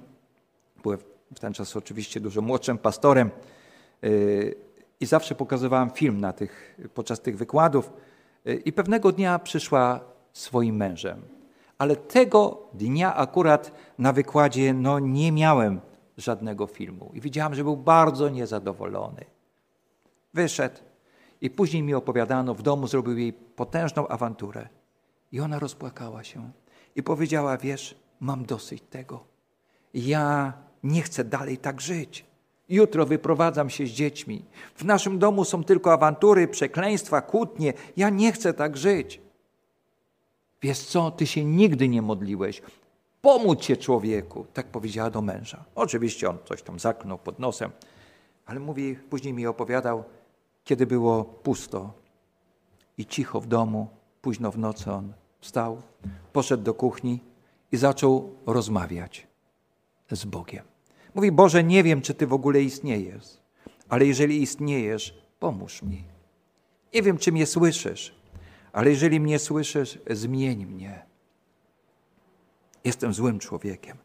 byłem 0.83 0.99
w 1.35 1.41
ten 1.41 1.53
czas 1.53 1.77
oczywiście 1.77 2.21
dużo 2.21 2.41
młodszym 2.41 2.79
pastorem 2.79 3.31
y, 4.05 4.66
i 5.01 5.07
zawsze 5.07 5.35
pokazywałem 5.35 5.91
film 5.91 6.21
na 6.21 6.33
tych, 6.33 6.79
podczas 6.95 7.21
tych 7.21 7.37
wykładów 7.37 7.93
i 8.65 8.73
pewnego 8.73 9.13
dnia 9.13 9.39
przyszła 9.39 10.01
swoim 10.33 10.77
mężem. 10.77 11.23
Ale 11.79 11.97
tego 11.97 12.69
dnia 12.75 13.17
akurat 13.17 13.73
na 13.99 14.13
wykładzie 14.13 14.75
no, 14.75 14.99
nie 14.99 15.33
miałem 15.33 15.81
żadnego 16.17 16.67
filmu. 16.67 17.11
I 17.15 17.21
widziałem, 17.21 17.55
że 17.55 17.65
był 17.65 17.77
bardzo 17.77 18.29
niezadowolony. 18.29 19.25
Wyszedł 20.35 20.77
i 21.41 21.51
później 21.51 21.83
mi 21.83 21.95
opowiadano, 21.95 22.55
w 22.55 22.63
domu 22.63 22.87
zrobił 22.87 23.19
jej 23.19 23.33
potężną 23.33 24.09
awanturę. 24.09 24.69
I 25.33 25.41
ona 25.41 25.59
rozpłakała 25.59 26.25
się 26.25 26.51
i 26.97 27.03
powiedziała: 27.03 27.57
Wiesz, 27.57 27.95
mam 28.21 28.45
dosyć 28.45 28.83
tego. 28.91 29.25
Ja 29.95 30.53
nie 30.83 31.03
chcę 31.03 31.25
dalej 31.25 31.59
tak 31.59 31.81
żyć. 31.81 32.26
Jutro 32.69 33.07
wyprowadzam 33.07 33.71
się 33.71 33.87
z 33.87 33.91
dziećmi. 33.91 34.45
W 34.75 34.85
naszym 34.85 35.19
domu 35.19 35.45
są 35.45 35.65
tylko 35.65 35.93
awantury, 35.93 36.49
przekleństwa, 36.49 37.21
kłótnie. 37.21 37.73
Ja 37.97 38.11
nie 38.11 38.33
chcę 38.33 38.55
tak 38.55 38.77
żyć. 38.77 39.21
Wiesz 40.63 40.79
co, 40.79 41.11
ty 41.11 41.27
się 41.27 41.45
nigdy 41.45 41.89
nie 41.89 42.03
modliłeś. 42.03 42.63
Pomóc 43.21 43.61
cię 43.61 43.77
człowieku, 43.77 44.47
tak 44.53 44.67
powiedziała 44.67 45.11
do 45.11 45.23
męża. 45.23 45.65
Oczywiście 45.75 46.31
on 46.31 46.39
coś 46.45 46.63
tam 46.63 46.79
zaknął 46.79 47.19
pod 47.19 47.39
nosem, 47.39 47.71
ale 48.47 48.61
mówi, 48.61 48.97
później 49.11 49.35
mi 49.35 49.47
opowiadał, 49.47 50.05
kiedy 50.65 50.87
było 50.87 51.25
pusto 51.25 51.93
i 52.99 53.07
cicho 53.07 53.41
w 53.41 53.47
domu, 53.47 53.89
późno 54.23 54.51
w 54.51 54.59
nocy 54.59 54.93
on 54.93 55.13
wstał, 55.41 55.83
poszedł 56.33 56.63
do 56.63 56.75
kuchni 56.75 57.21
i 57.73 57.77
zaczął 57.77 58.35
rozmawiać 58.47 59.27
z 60.11 60.25
Bogiem. 60.25 60.76
Mówi, 61.17 61.33
Boże, 61.33 61.65
nie 61.65 61.83
wiem, 61.83 62.03
czy 62.03 62.15
Ty 62.15 62.27
w 62.27 62.33
ogóle 62.33 62.63
istniejesz, 62.63 63.25
ale 63.89 64.07
jeżeli 64.07 64.43
istniejesz, 64.43 65.15
pomóż 65.39 65.83
mi. 65.83 66.05
Nie 66.95 67.03
wiem, 67.03 67.19
czy 67.19 67.33
mnie 67.33 67.47
słyszysz, 67.47 68.15
ale 68.73 68.91
jeżeli 68.91 69.21
mnie 69.21 69.39
słyszysz, 69.39 69.99
zmień 70.11 70.67
mnie. 70.67 71.07
Jestem 72.85 73.15
złym 73.15 73.39
człowiekiem. 73.39 73.97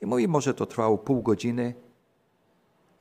I 0.00 0.06
mówi, 0.06 0.28
może 0.28 0.54
to 0.54 0.66
trwało 0.66 0.98
pół 0.98 1.22
godziny, 1.22 1.74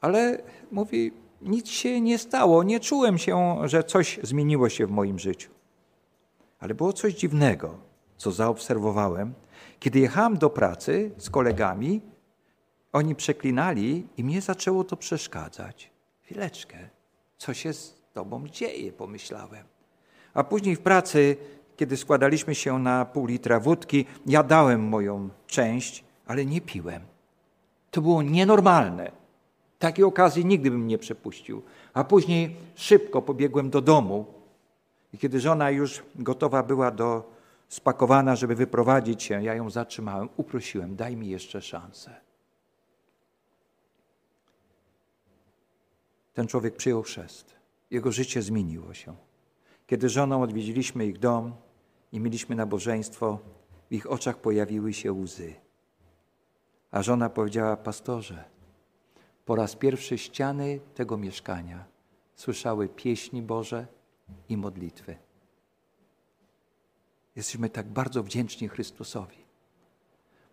ale 0.02 0.44
mówi, 0.72 1.12
nic 1.42 1.70
się 1.70 2.02
nie 2.02 2.18
stało. 2.18 2.64
Nie 2.64 2.80
czułem 2.80 3.18
się, 3.18 3.58
że 3.64 3.84
coś 3.84 4.20
zmieniło 4.24 4.70
się 4.70 4.88
w 4.88 4.92
moim 4.92 5.20
życiu. 5.20 5.52
Ale 6.60 6.76
było 6.76 6.94
coś 6.94 7.14
dziwnego, 7.14 7.78
co 8.18 8.32
zaobserwowałem. 8.32 9.34
Kiedy 9.80 10.00
jechałem 10.00 10.38
do 10.38 10.50
pracy 10.50 11.12
z 11.18 11.30
kolegami, 11.30 12.13
oni 12.94 13.16
przeklinali 13.16 14.08
i 14.18 14.24
mnie 14.24 14.42
zaczęło 14.42 14.84
to 14.84 14.98
przeszkadzać. 14.98 15.92
Chwileczkę, 16.22 16.78
co 17.38 17.54
się 17.54 17.74
z 17.74 18.02
tobą 18.14 18.48
dzieje, 18.48 18.92
pomyślałem. 18.92 19.66
A 20.34 20.44
później 20.44 20.76
w 20.76 20.80
pracy, 20.80 21.38
kiedy 21.76 21.98
składaliśmy 21.98 22.56
się 22.56 22.80
na 22.80 23.06
pół 23.06 23.26
litra 23.26 23.60
wódki, 23.60 24.06
ja 24.26 24.44
dałem 24.44 24.82
moją 24.88 25.30
część, 25.48 26.04
ale 26.26 26.46
nie 26.46 26.62
piłem. 26.62 27.02
To 27.92 28.02
było 28.02 28.22
nienormalne. 28.22 29.12
Takiej 29.80 30.06
okazji 30.06 30.46
nigdy 30.46 30.72
bym 30.72 30.88
nie 30.88 30.98
przepuścił. 30.98 31.62
A 31.94 32.04
później 32.04 32.56
szybko 32.76 33.22
pobiegłem 33.22 33.70
do 33.70 33.82
domu. 33.82 34.26
I 35.14 35.18
kiedy 35.18 35.40
żona 35.40 35.70
już 35.70 36.04
gotowa 36.16 36.64
była 36.64 36.92
do 36.92 37.32
spakowana, 37.70 38.36
żeby 38.36 38.56
wyprowadzić 38.56 39.24
się, 39.24 39.44
ja 39.44 39.56
ją 39.56 39.70
zatrzymałem, 39.70 40.30
uprosiłem, 40.38 40.96
daj 40.96 41.16
mi 41.16 41.30
jeszcze 41.30 41.62
szansę. 41.62 42.23
Ten 46.34 46.48
człowiek 46.48 46.76
przyjął 46.76 47.04
chrzest. 47.04 47.56
Jego 47.92 48.12
życie 48.12 48.42
zmieniło 48.42 48.94
się. 48.94 49.16
Kiedy 49.88 50.10
żoną 50.10 50.42
odwiedziliśmy 50.42 51.06
ich 51.06 51.20
dom 51.20 51.54
i 52.12 52.20
mieliśmy 52.20 52.56
nabożeństwo, 52.56 53.40
w 53.90 53.94
ich 53.94 54.12
oczach 54.12 54.38
pojawiły 54.38 54.94
się 54.94 55.14
łzy. 55.14 55.54
A 56.92 57.02
żona 57.02 57.30
powiedziała, 57.30 57.78
pastorze, 57.78 58.44
po 59.46 59.56
raz 59.56 59.76
pierwszy 59.76 60.18
ściany 60.18 60.80
tego 60.96 61.18
mieszkania 61.18 61.86
słyszały 62.36 62.90
pieśni 62.90 63.42
Boże 63.42 63.88
i 64.50 64.58
modlitwy. 64.58 65.18
Jesteśmy 67.36 67.70
tak 67.70 67.88
bardzo 67.88 68.24
wdzięczni 68.24 68.68
Chrystusowi, 68.68 69.46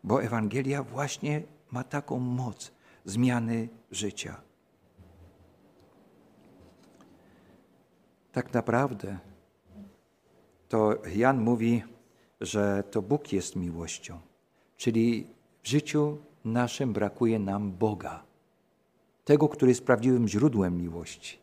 bo 0.05 0.23
Ewangelia 0.23 0.83
właśnie 0.83 1.43
ma 1.71 1.85
taką 1.85 2.19
moc 2.19 2.73
zmiany 3.05 3.69
życia. 3.91 4.50
Tak 8.33 8.55
naprawdę 8.55 9.19
to 10.69 10.95
Jan 11.15 11.41
mówi, 11.41 11.83
że 12.41 12.83
to 12.91 13.03
Bóg 13.03 13.33
jest 13.33 13.57
miłością, 13.57 14.19
czyli 14.77 15.27
w 15.63 15.69
życiu 15.69 16.19
naszym 16.45 16.93
brakuje 16.93 17.39
nam 17.39 17.73
Boga, 17.73 18.23
tego, 19.25 19.49
który 19.49 19.71
jest 19.71 19.85
prawdziwym 19.85 20.29
źródłem 20.29 20.77
miłości, 20.77 21.39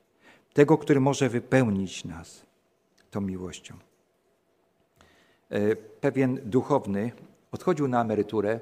tego, 0.54 0.78
który 0.78 1.00
może 1.00 1.30
wypełnić 1.30 2.06
nas 2.06 2.46
tą 3.12 3.22
miłością. 3.22 3.76
E, 5.50 5.76
pewien 5.76 6.40
duchowny 6.46 7.12
odchodził 7.52 7.88
na 7.88 8.02
emeryturę 8.02 8.60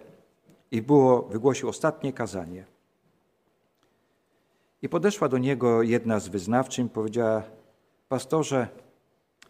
i 0.71 0.81
było, 0.81 1.21
wygłosił 1.21 1.69
ostatnie 1.69 2.13
kazanie. 2.13 2.65
I 4.81 4.89
podeszła 4.89 5.29
do 5.29 5.37
niego 5.37 5.81
jedna 5.81 6.19
z 6.19 6.27
wyznawczyń, 6.27 6.89
powiedziała: 6.89 7.43
Pastorze, 8.09 8.67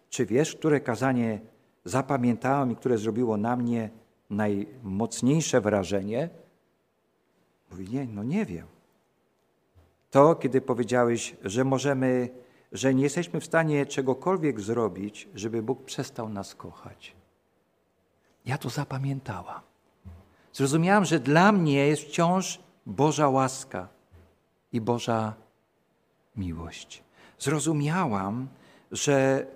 czy 0.09 0.25
wiesz, 0.25 0.55
które 0.55 0.79
kazanie 0.79 1.39
zapamiętałem 1.85 2.71
i 2.71 2.75
które 2.75 2.97
zrobiło 2.97 3.37
na 3.37 3.55
mnie 3.55 3.89
najmocniejsze 4.29 5.61
wrażenie? 5.61 6.29
Mówi, 7.71 7.89
nie, 7.89 8.05
no 8.05 8.23
nie 8.23 8.45
wiem. 8.45 8.67
To, 10.11 10.35
kiedy 10.35 10.61
powiedziałeś, 10.61 11.35
że 11.43 11.63
możemy, 11.63 12.29
że 12.71 12.93
nie 12.93 13.03
jesteśmy 13.03 13.39
w 13.39 13.45
stanie 13.45 13.85
czegokolwiek 13.85 14.61
zrobić, 14.61 15.29
żeby 15.35 15.61
Bóg 15.61 15.83
przestał 15.83 16.29
nas 16.29 16.55
kochać. 16.55 17.15
Ja 18.45 18.57
to 18.57 18.69
zapamiętałam. 18.69 19.61
Zrozumiałam, 20.53 21.05
że 21.05 21.19
dla 21.19 21.51
mnie 21.51 21.87
jest 21.87 22.03
wciąż 22.03 22.59
Boża 22.85 23.29
łaska 23.29 23.87
i 24.71 24.81
Boża 24.81 25.33
miłość. 26.35 27.04
Zrozumiałam, 27.39 28.47
że 28.91 29.47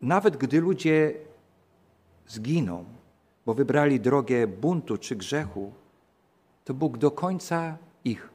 nawet 0.00 0.36
gdy 0.36 0.60
ludzie 0.60 1.14
zginą, 2.26 2.84
bo 3.46 3.54
wybrali 3.54 4.00
drogę 4.00 4.46
buntu 4.46 4.98
czy 4.98 5.16
grzechu, 5.16 5.72
to 6.64 6.74
Bóg 6.74 6.98
do 6.98 7.10
końca 7.10 7.78
ich 8.04 8.30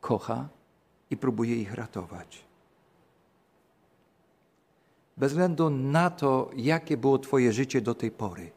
kocha 0.00 0.48
i 1.10 1.16
próbuje 1.16 1.56
ich 1.56 1.74
ratować. 1.74 2.44
Bez 5.16 5.32
względu 5.32 5.70
na 5.70 6.10
to, 6.10 6.50
jakie 6.56 6.96
było 6.96 7.18
Twoje 7.18 7.52
życie 7.52 7.80
do 7.80 7.94
tej 7.94 8.10
pory, 8.10 8.50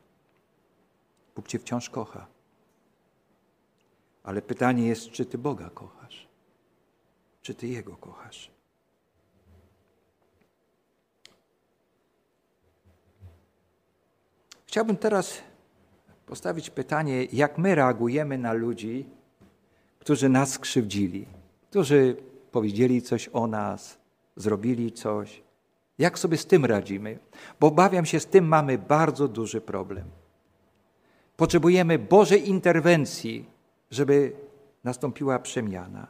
Bóg 1.36 1.48
Cię 1.48 1.60
wciąż 1.60 1.90
kocha. 1.90 2.28
Ale 4.24 4.42
pytanie 4.42 4.88
jest, 4.88 5.10
czy 5.10 5.26
Ty 5.26 5.38
Boga 5.38 5.70
kochasz? 5.70 6.28
Czy 7.42 7.56
Ty 7.56 7.68
Jego 7.68 7.98
kochasz? 7.98 8.52
Chciałbym 14.72 14.98
teraz 14.98 15.42
postawić 16.26 16.70
pytanie, 16.70 17.26
jak 17.34 17.58
my 17.58 17.76
reagujemy 17.76 18.38
na 18.38 18.54
ludzi, 18.54 19.06
którzy 20.00 20.30
nas 20.30 20.52
skrzywdzili, 20.52 21.26
którzy 21.70 22.16
powiedzieli 22.52 23.02
coś 23.02 23.30
o 23.34 23.48
nas, 23.48 23.98
zrobili 24.36 24.92
coś. 24.92 25.44
Jak 25.98 26.20
sobie 26.20 26.38
z 26.38 26.46
tym 26.46 26.66
radzimy? 26.66 27.20
Bo 27.60 27.68
obawiam 27.68 28.06
się, 28.06 28.20
z 28.20 28.26
tym 28.26 28.48
mamy 28.48 28.78
bardzo 28.78 29.28
duży 29.28 29.62
problem. 29.62 30.06
Potrzebujemy 31.38 32.00
Bożej 32.00 32.50
interwencji, 32.50 33.46
żeby 33.92 34.34
nastąpiła 34.84 35.40
przemiana. 35.40 36.08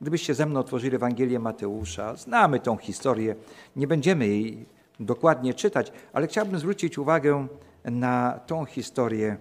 Gdybyście 0.00 0.34
ze 0.34 0.46
mną 0.46 0.60
otworzyli 0.60 0.96
Ewangelię 0.96 1.38
Mateusza, 1.38 2.16
znamy 2.16 2.60
tą 2.60 2.76
historię, 2.76 3.34
nie 3.76 3.86
będziemy 3.86 4.26
jej 4.26 4.66
dokładnie 5.00 5.54
czytać, 5.54 5.92
ale 6.12 6.26
chciałbym 6.26 6.58
zwrócić 6.58 6.98
uwagę 6.98 7.46
na 7.86 8.40
tą 8.46 8.64
historię. 8.64 9.36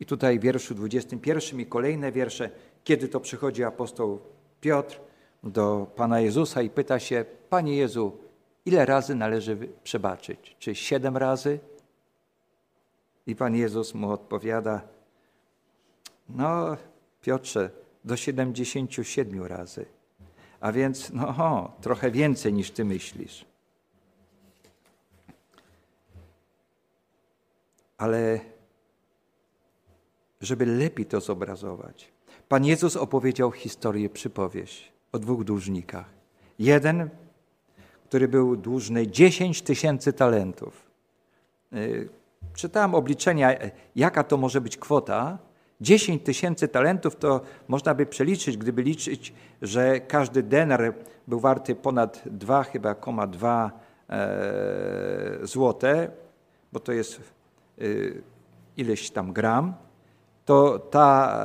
I 0.00 0.06
tutaj 0.06 0.38
w 0.38 0.42
wierszu 0.42 0.74
21 0.74 1.60
i 1.60 1.66
kolejne 1.66 2.12
wiersze 2.12 2.50
kiedy 2.84 3.08
to 3.08 3.20
przychodzi 3.20 3.64
apostoł 3.64 4.20
Piotr 4.60 5.00
do 5.42 5.86
Pana 5.96 6.20
Jezusa 6.20 6.62
i 6.62 6.70
pyta 6.70 6.98
się, 6.98 7.24
Panie 7.48 7.76
Jezu, 7.76 8.18
ile 8.64 8.86
razy 8.86 9.14
należy 9.14 9.68
przebaczyć? 9.84 10.56
Czy 10.58 10.74
siedem 10.74 11.16
razy? 11.16 11.58
I 13.26 13.36
Pan 13.36 13.56
Jezus 13.56 13.94
mu 13.94 14.10
odpowiada, 14.10 14.82
no 16.28 16.76
Piotrze, 17.22 17.70
do 18.04 18.16
77 18.16 19.44
razy. 19.44 19.86
A 20.60 20.72
więc, 20.72 21.12
no, 21.12 21.72
trochę 21.80 22.10
więcej 22.10 22.52
niż 22.52 22.70
ty 22.70 22.84
myślisz. 22.84 23.49
Ale 28.00 28.40
żeby 30.40 30.66
lepiej 30.66 31.06
to 31.06 31.20
zobrazować, 31.20 32.12
Pan 32.48 32.64
Jezus 32.64 32.96
opowiedział 32.96 33.50
historię, 33.50 34.10
przypowieść 34.10 34.92
o 35.12 35.18
dwóch 35.18 35.44
dłużnikach. 35.44 36.04
Jeden, 36.58 37.10
który 38.04 38.28
był 38.28 38.56
dłużny 38.56 39.06
10 39.06 39.62
tysięcy 39.62 40.12
talentów. 40.12 40.90
Y, 41.72 42.08
czytałem 42.54 42.94
obliczenia, 42.94 43.54
jaka 43.96 44.24
to 44.24 44.36
może 44.36 44.60
być 44.60 44.76
kwota. 44.76 45.38
10 45.80 46.22
tysięcy 46.22 46.68
talentów 46.68 47.16
to 47.16 47.40
można 47.68 47.94
by 47.94 48.06
przeliczyć, 48.06 48.56
gdyby 48.56 48.82
liczyć, 48.82 49.34
że 49.62 50.00
każdy 50.00 50.42
denar 50.42 50.94
był 51.28 51.40
warty 51.40 51.74
ponad 51.74 52.22
2 52.26 52.62
chyba 52.62 52.94
2 53.26 53.70
e, 54.10 55.38
złote, 55.42 56.10
bo 56.72 56.80
to 56.80 56.92
jest 56.92 57.39
ileś 58.76 59.10
tam 59.10 59.32
gram, 59.32 59.74
to 60.44 60.78
ta 60.78 61.38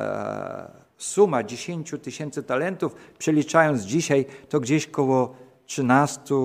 e, 0.78 0.86
suma 0.98 1.44
10 1.44 1.94
tysięcy 2.02 2.44
talentów, 2.44 2.96
przeliczając 3.18 3.82
dzisiaj, 3.82 4.26
to 4.50 4.60
gdzieś 4.60 4.88
koło 4.88 5.36
13, 5.66 6.36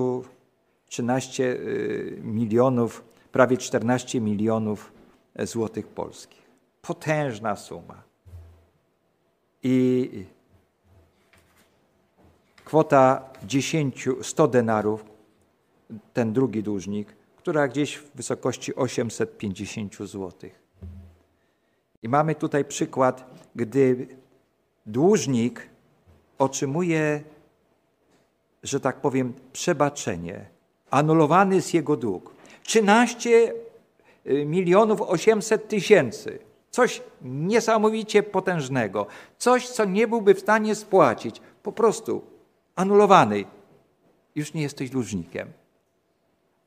13 0.85 1.43
y, 1.43 2.19
milionów, 2.23 3.03
prawie 3.31 3.57
14 3.57 4.21
milionów 4.21 4.93
złotych 5.39 5.87
polskich. 5.87 6.41
Potężna 6.81 7.55
suma. 7.55 8.03
I 9.63 10.25
kwota 12.65 13.29
10, 13.43 14.09
100 14.21 14.47
denarów, 14.47 15.05
ten 16.13 16.33
drugi 16.33 16.63
dłużnik, 16.63 17.15
która 17.41 17.67
gdzieś 17.67 17.97
w 17.97 18.15
wysokości 18.15 18.75
850 18.75 19.95
złotych. 19.95 20.61
I 22.03 22.09
mamy 22.09 22.35
tutaj 22.35 22.65
przykład, 22.65 23.25
gdy 23.55 24.07
dłużnik 24.85 25.69
otrzymuje, 26.37 27.23
że 28.63 28.79
tak 28.79 29.01
powiem, 29.01 29.33
przebaczenie. 29.53 30.45
Anulowany 30.89 31.55
jest 31.55 31.73
jego 31.73 31.97
dług. 31.97 32.35
13 32.63 33.53
y, 34.27 34.45
milionów 34.45 35.01
800 35.01 35.67
tysięcy. 35.67 36.39
Coś 36.69 37.01
niesamowicie 37.21 38.23
potężnego. 38.23 39.07
Coś, 39.37 39.69
co 39.69 39.85
nie 39.85 40.07
byłby 40.07 40.33
w 40.33 40.39
stanie 40.39 40.75
spłacić. 40.75 41.41
Po 41.63 41.71
prostu 41.71 42.21
anulowany. 42.75 43.45
Już 44.35 44.53
nie 44.53 44.61
jesteś 44.61 44.89
dłużnikiem. 44.89 45.60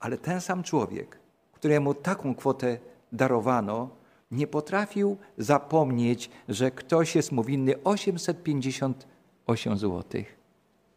Ale 0.05 0.19
ten 0.19 0.41
sam 0.41 0.63
człowiek, 0.63 1.19
któremu 1.53 1.95
taką 1.95 2.35
kwotę 2.35 2.79
darowano, 3.13 3.91
nie 4.31 4.47
potrafił 4.47 5.17
zapomnieć, 5.39 6.31
że 6.49 6.71
ktoś 6.71 7.17
jest 7.17 7.33
mu 7.33 7.45
winny 7.45 7.83
858 7.85 9.77
złotych. 9.79 10.39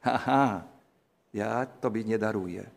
Haha, 0.01 0.63
ja 1.33 1.65
tobie 1.65 2.03
nie 2.03 2.19
daruję. 2.19 2.69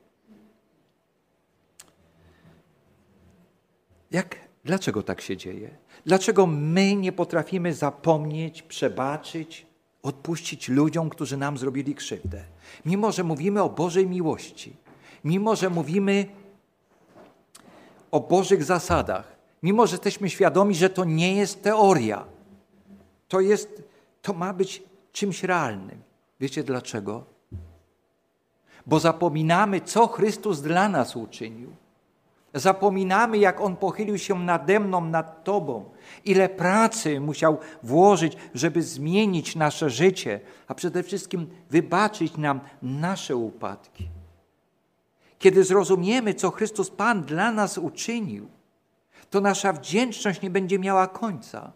Jak, 4.10 4.36
dlaczego 4.64 5.02
tak 5.02 5.20
się 5.20 5.36
dzieje? 5.36 5.70
Dlaczego 6.06 6.46
my 6.46 6.96
nie 6.96 7.12
potrafimy 7.12 7.74
zapomnieć, 7.74 8.62
przebaczyć, 8.62 9.66
odpuścić 10.02 10.68
ludziom, 10.68 11.10
którzy 11.10 11.36
nam 11.36 11.58
zrobili 11.58 11.94
krzywdę? 11.94 12.44
Mimo, 12.86 13.12
że 13.12 13.24
mówimy 13.24 13.62
o 13.62 13.70
Bożej 13.70 14.06
miłości, 14.06 14.76
mimo, 15.24 15.56
że 15.56 15.70
mówimy 15.70 16.26
o 18.10 18.20
Bożych 18.20 18.64
zasadach, 18.64 19.36
mimo 19.62 19.86
że 19.86 19.94
jesteśmy 19.94 20.30
świadomi, 20.30 20.74
że 20.74 20.90
to 20.90 21.04
nie 21.04 21.36
jest 21.36 21.62
teoria. 21.62 22.24
To, 23.28 23.40
jest, 23.40 23.82
to 24.22 24.32
ma 24.32 24.52
być 24.52 24.82
czymś 25.12 25.44
realnym. 25.44 26.02
Wiecie 26.40 26.64
dlaczego? 26.64 27.24
Bo 28.86 29.00
zapominamy, 29.00 29.80
co 29.80 30.06
Chrystus 30.06 30.60
dla 30.60 30.88
nas 30.88 31.16
uczynił. 31.16 31.70
Zapominamy, 32.54 33.38
jak 33.38 33.60
On 33.60 33.76
pochylił 33.76 34.18
się 34.18 34.38
nade 34.38 34.80
mną, 34.80 35.04
nad 35.04 35.44
Tobą, 35.44 35.90
ile 36.24 36.48
pracy 36.48 37.20
musiał 37.20 37.58
włożyć, 37.82 38.36
żeby 38.54 38.82
zmienić 38.82 39.56
nasze 39.56 39.90
życie, 39.90 40.40
a 40.68 40.74
przede 40.74 41.02
wszystkim 41.02 41.46
wybaczyć 41.70 42.36
nam 42.36 42.60
nasze 42.82 43.36
upadki. 43.36 44.08
Kiedy 45.40 45.64
zrozumiemy, 45.64 46.34
co 46.34 46.50
Chrystus 46.50 46.90
Pan 46.90 47.22
dla 47.22 47.52
nas 47.52 47.78
uczynił, 47.78 48.48
to 49.30 49.40
nasza 49.40 49.72
wdzięczność 49.72 50.42
nie 50.42 50.50
będzie 50.50 50.78
miała 50.78 51.06
końca. 51.06 51.72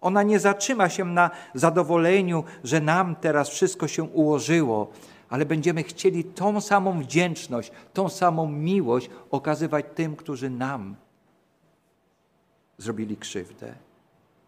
Ona 0.00 0.22
nie 0.22 0.40
zatrzyma 0.40 0.88
się 0.88 1.04
na 1.04 1.30
zadowoleniu, 1.54 2.44
że 2.64 2.80
nam 2.80 3.16
teraz 3.16 3.48
wszystko 3.48 3.88
się 3.88 4.02
ułożyło, 4.04 4.90
ale 5.28 5.46
będziemy 5.46 5.82
chcieli 5.82 6.24
tą 6.24 6.60
samą 6.60 7.00
wdzięczność, 7.00 7.72
tą 7.92 8.08
samą 8.08 8.48
miłość 8.48 9.10
okazywać 9.30 9.86
tym, 9.94 10.16
którzy 10.16 10.50
nam 10.50 10.96
zrobili 12.78 13.16
krzywdę, 13.16 13.74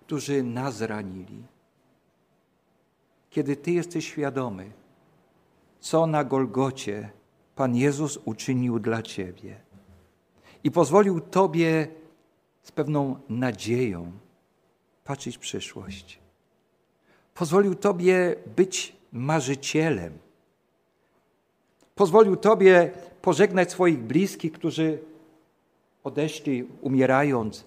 którzy 0.01 0.43
nas 0.43 0.77
zranili. 0.77 1.43
Kiedy 3.31 3.57
Ty 3.57 3.73
jesteś 3.73 4.07
świadomy, 4.07 4.71
co 5.81 6.07
na 6.07 6.25
Golgocie 6.25 7.11
Pan 7.57 7.77
Jezus 7.77 8.19
uczynił 8.25 8.79
dla 8.79 9.03
Ciebie 9.03 9.61
i 10.65 10.71
pozwolił 10.71 11.21
Tobie 11.21 11.89
z 12.63 12.73
pewną 12.73 13.21
nadzieją 13.29 14.13
patrzeć 15.05 15.37
w 15.37 15.41
przyszłość. 15.41 16.19
Pozwolił 17.35 17.75
Tobie 17.75 18.37
być 18.57 18.97
marzycielem. 19.13 20.19
Pozwolił 21.95 22.37
Tobie 22.37 22.91
pożegnać 23.23 23.71
swoich 23.71 23.99
bliskich, 23.99 24.53
którzy 24.53 24.99
odeszli 26.05 26.65
umierając 26.81 27.65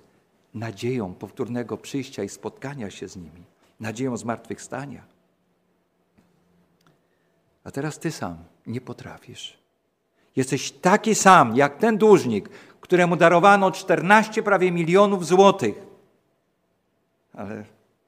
nadzieją 0.54 1.14
powtórnego 1.14 1.78
przyjścia 1.78 2.24
i 2.24 2.30
spotkania 2.30 2.90
się 2.90 3.08
z 3.08 3.16
nimi, 3.16 3.44
nadzieją 3.80 4.18
zmartwychwstania. 4.18 5.04
A 7.64 7.72
teraz 7.72 8.00
Ty 8.00 8.12
sam 8.12 8.38
nie 8.68 8.82
potrafisz. 8.82 9.59
Jesteś 10.36 10.72
taki 10.72 11.16
sam 11.16 11.56
jak 11.56 11.78
ten 11.78 11.98
dłużnik, 11.98 12.50
któremu 12.82 13.16
darowano 13.16 13.72
14 13.72 14.44
prawie 14.44 14.72
milionów 14.72 15.26
złotych. 15.26 15.76
Ale 17.34 17.64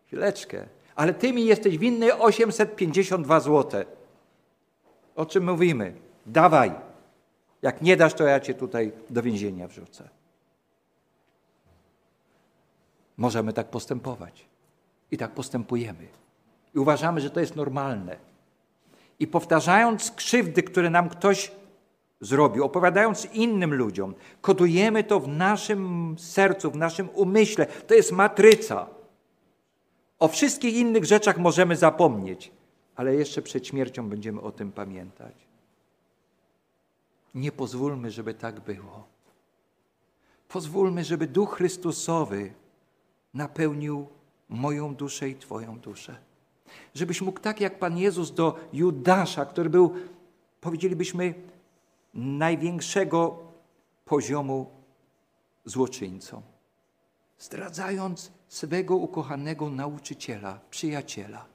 chwileczkę. 0.07 0.65
Ale 0.95 1.13
ty 1.13 1.33
mi 1.33 1.45
jesteś 1.45 1.77
winny 1.77 2.17
852 2.17 3.39
złote. 3.39 3.85
O 5.15 5.25
czym 5.25 5.43
mówimy? 5.43 5.93
Dawaj. 6.25 6.71
Jak 7.61 7.81
nie 7.81 7.97
dasz, 7.97 8.13
to 8.13 8.23
ja 8.23 8.39
cię 8.39 8.53
tutaj 8.53 8.91
do 9.09 9.21
więzienia 9.21 9.67
wrzucę. 9.67 10.09
Możemy 13.17 13.53
tak 13.53 13.67
postępować. 13.67 14.45
I 15.11 15.17
tak 15.17 15.31
postępujemy. 15.31 16.07
I 16.75 16.79
uważamy, 16.79 17.21
że 17.21 17.29
to 17.29 17.39
jest 17.39 17.55
normalne. 17.55 18.17
I 19.19 19.27
powtarzając 19.27 20.11
krzywdy, 20.11 20.63
które 20.63 20.89
nam 20.89 21.09
ktoś 21.09 21.51
zrobił, 22.21 22.63
opowiadając 22.63 23.25
innym 23.25 23.73
ludziom. 23.73 24.13
Kodujemy 24.41 25.03
to 25.03 25.19
w 25.19 25.27
naszym 25.27 26.15
sercu, 26.19 26.71
w 26.71 26.75
naszym 26.75 27.09
umyśle. 27.13 27.65
To 27.65 27.93
jest 27.93 28.11
matryca. 28.11 28.87
O 30.19 30.27
wszystkich 30.27 30.75
innych 30.75 31.05
rzeczach 31.05 31.37
możemy 31.37 31.75
zapomnieć, 31.75 32.51
ale 32.95 33.15
jeszcze 33.15 33.41
przed 33.41 33.67
śmiercią 33.67 34.09
będziemy 34.09 34.41
o 34.41 34.51
tym 34.51 34.71
pamiętać. 34.71 35.33
Nie 37.35 37.51
pozwólmy, 37.51 38.11
żeby 38.11 38.33
tak 38.33 38.59
było. 38.59 39.03
Pozwólmy, 40.47 41.03
żeby 41.03 41.27
Duch 41.27 41.55
Chrystusowy 41.55 42.53
napełnił 43.33 44.07
moją 44.49 44.95
duszę 44.95 45.29
i 45.29 45.35
Twoją 45.35 45.79
duszę. 45.79 46.15
Żebyś 46.95 47.21
mógł 47.21 47.39
tak 47.39 47.61
jak 47.61 47.79
Pan 47.79 47.97
Jezus 47.97 48.31
do 48.31 48.59
Judasza, 48.73 49.45
który 49.45 49.69
był, 49.69 49.93
powiedzielibyśmy, 50.61 51.33
największego 52.13 53.51
poziomu 54.05 54.71
złoczyńcą, 55.65 56.41
zdradzając 57.39 58.31
swego 58.47 58.95
ukochanego 58.95 59.69
nauczyciela, 59.69 60.59
przyjaciela. 60.69 61.45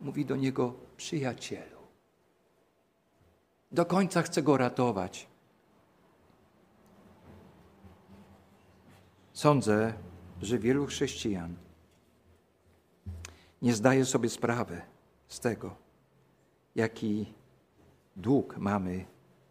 mówi 0.00 0.24
do 0.24 0.36
niego 0.36 0.74
przyjacielu. 0.96 1.80
Do 3.72 3.86
końca 3.86 4.22
chce 4.22 4.42
go 4.42 4.56
ratować. 4.56 5.26
Sądzę, 9.32 9.94
że 10.42 10.58
wielu 10.58 10.86
chrześcijan 10.86 11.56
nie 13.62 13.74
zdaje 13.74 14.04
sobie 14.04 14.28
sprawy 14.28 14.82
z 15.28 15.40
tego, 15.40 15.76
jaki 16.74 17.34
dług 18.16 18.56
mamy 18.58 19.04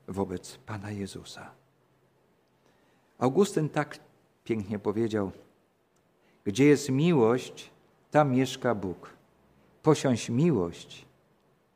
wobec 0.08 0.58
Pana 0.58 0.92
Jezusa. 0.92 1.52
Augustyn 3.20 3.70
tak 3.70 4.00
pięknie 4.44 4.80
powiedział: 4.80 5.32
Gdzie 6.44 6.66
jest 6.66 6.90
miłość, 6.90 7.72
tam 8.12 8.32
mieszka 8.32 8.76
Bóg. 8.76 9.14
Posiądź 9.84 10.30
miłość, 10.30 11.06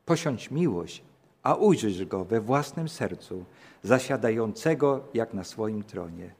posiądź 0.05 0.51
miłość, 0.51 1.03
a 1.43 1.55
ujrzysz 1.55 2.05
go 2.05 2.25
we 2.25 2.41
własnym 2.41 2.89
sercu, 2.89 3.45
zasiadającego 3.83 5.03
jak 5.13 5.33
na 5.33 5.43
swoim 5.43 5.83
tronie. 5.83 6.35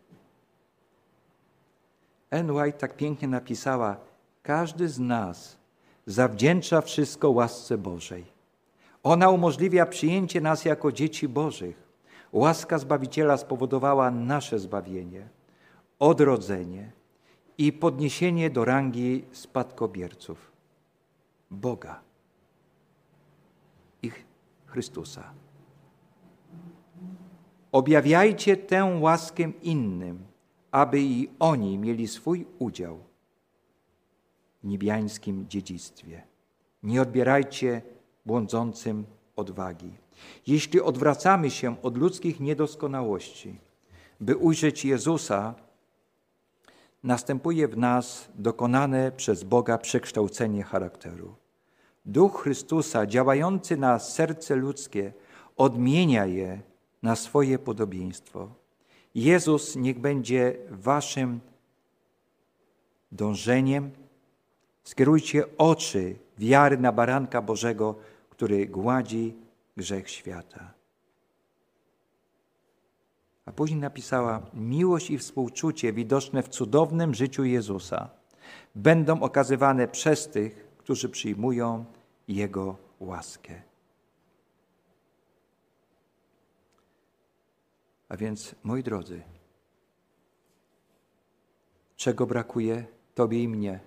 N. 2.32 2.52
White 2.52 2.78
tak 2.78 2.98
pięknie 2.98 3.28
napisała: 3.28 3.98
Każdy 4.44 4.90
z 4.90 5.00
nas 5.00 5.58
zawdzięcza 6.06 6.82
wszystko 6.82 7.30
łasce 7.30 7.78
Bożej. 7.78 8.33
Ona 9.04 9.30
umożliwia 9.30 9.86
przyjęcie 9.86 10.42
nas 10.42 10.66
jako 10.66 10.92
dzieci 10.92 11.28
Bożych. 11.28 11.84
Łaska 12.32 12.78
Zbawiciela 12.78 13.38
spowodowała 13.38 14.12
nasze 14.12 14.60
zbawienie, 14.60 15.30
odrodzenie 16.00 16.92
i 17.58 17.74
podniesienie 17.74 18.50
do 18.50 18.66
rangi 18.66 19.24
spadkobierców 19.32 20.52
Boga 21.52 22.02
i 24.02 24.12
Chrystusa. 24.66 25.34
Objawiajcie 27.72 28.58
tę 28.58 28.98
łaskę 29.02 29.52
innym, 29.62 30.26
aby 30.72 31.02
i 31.02 31.30
oni 31.40 31.78
mieli 31.78 32.08
swój 32.08 32.46
udział 32.60 33.00
w 34.64 34.68
niebiańskim 34.68 35.46
dziedzictwie. 35.50 36.24
Nie 36.84 37.02
odbierajcie 37.02 37.82
błądzącym 38.26 39.06
odwagi. 39.36 39.92
Jeśli 40.48 40.82
odwracamy 40.82 41.52
się 41.52 41.82
od 41.82 41.98
ludzkich 41.98 42.40
niedoskonałości, 42.40 43.60
by 44.20 44.38
ujrzeć 44.38 44.86
Jezusa, 44.86 45.56
następuje 47.04 47.68
w 47.68 47.78
nas 47.78 48.30
dokonane 48.36 49.12
przez 49.12 49.44
Boga 49.44 49.78
przekształcenie 49.78 50.64
charakteru. 50.64 51.36
Duch 52.06 52.42
Chrystusa 52.42 53.06
działający 53.06 53.78
na 53.78 54.00
serce 54.00 54.56
ludzkie 54.56 55.14
odmienia 55.58 56.26
je 56.26 56.62
na 57.04 57.16
swoje 57.16 57.60
podobieństwo. 57.60 58.50
Jezus 59.16 59.76
niech 59.76 60.00
będzie 60.00 60.56
waszym 60.70 61.40
dążeniem. 63.12 63.92
Skierujcie 64.84 65.58
oczy 65.58 66.16
wiary 66.38 66.78
na 66.78 66.92
baranka 66.92 67.42
Bożego, 67.42 67.96
który 68.34 68.68
gładzi 68.68 69.36
grzech 69.78 70.10
świata. 70.10 70.74
A 73.46 73.52
później 73.52 73.80
napisała: 73.80 74.42
Miłość 74.54 75.12
i 75.12 75.18
współczucie 75.18 75.94
widoczne 75.94 76.44
w 76.44 76.50
cudownym 76.50 77.14
życiu 77.14 77.44
Jezusa 77.44 78.10
będą 78.76 79.22
okazywane 79.22 79.88
przez 79.88 80.28
tych, 80.28 80.68
którzy 80.78 81.10
przyjmują 81.10 81.86
Jego 82.28 82.78
łaskę. 83.00 83.62
A 88.10 88.18
więc, 88.18 88.56
moi 88.64 88.84
drodzy, 88.84 89.22
czego 91.96 92.26
brakuje 92.26 92.86
Tobie 93.16 93.44
i 93.44 93.48
mnie? 93.48 93.80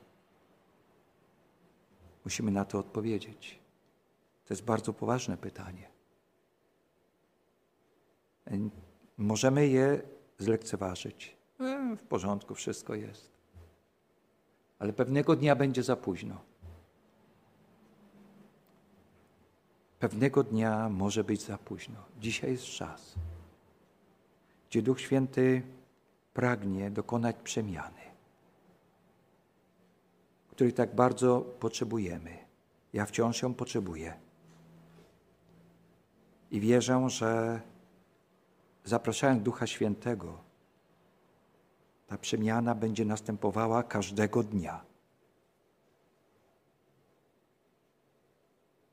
Musimy 2.25 2.51
na 2.51 2.65
to 2.65 2.79
odpowiedzieć. 2.79 3.66
To 4.47 4.55
jest 4.55 4.65
bardzo 4.65 4.93
poważne 4.93 5.37
pytanie. 5.37 5.89
Możemy 9.19 9.67
je 9.67 10.03
zlekceważyć. 10.39 11.37
E, 11.61 11.97
w 11.97 12.03
porządku, 12.03 12.55
wszystko 12.55 12.95
jest. 12.95 13.31
Ale 14.79 14.93
pewnego 14.93 15.37
dnia 15.37 15.57
będzie 15.57 15.83
za 15.83 15.97
późno. 15.97 16.41
Pewnego 19.99 20.43
dnia 20.43 20.89
może 20.89 21.25
być 21.25 21.43
za 21.43 21.59
późno. 21.59 21.97
Dzisiaj 22.21 22.51
jest 22.51 22.65
czas, 22.65 23.15
gdzie 24.71 24.83
Duch 24.83 25.01
Święty 25.01 25.63
pragnie 26.35 26.91
dokonać 26.91 27.37
przemiany, 27.45 28.01
której 30.51 30.73
tak 30.73 30.95
bardzo 30.95 31.41
potrzebujemy. 31.41 32.39
Ja 32.93 33.07
wciąż 33.07 33.43
ją 33.43 33.55
potrzebuję. 33.55 34.26
I 36.51 36.61
wierzę, 36.61 37.11
że 37.11 37.61
zapraszając 38.85 39.43
Ducha 39.43 39.67
Świętego, 39.67 40.39
ta 42.07 42.19
przemiana 42.19 42.75
będzie 42.75 43.05
następowała 43.05 43.83
każdego 43.83 44.43
dnia. 44.43 44.85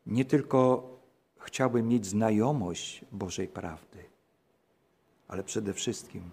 Nie 0.06 0.26
tylko 0.26 0.90
chciałbym 1.38 1.88
mieć 1.88 2.06
znajomość 2.06 3.06
Bożej 3.12 3.48
prawdy, 3.48 4.04
ale 5.28 5.44
przede 5.44 5.74
wszystkim, 5.74 6.30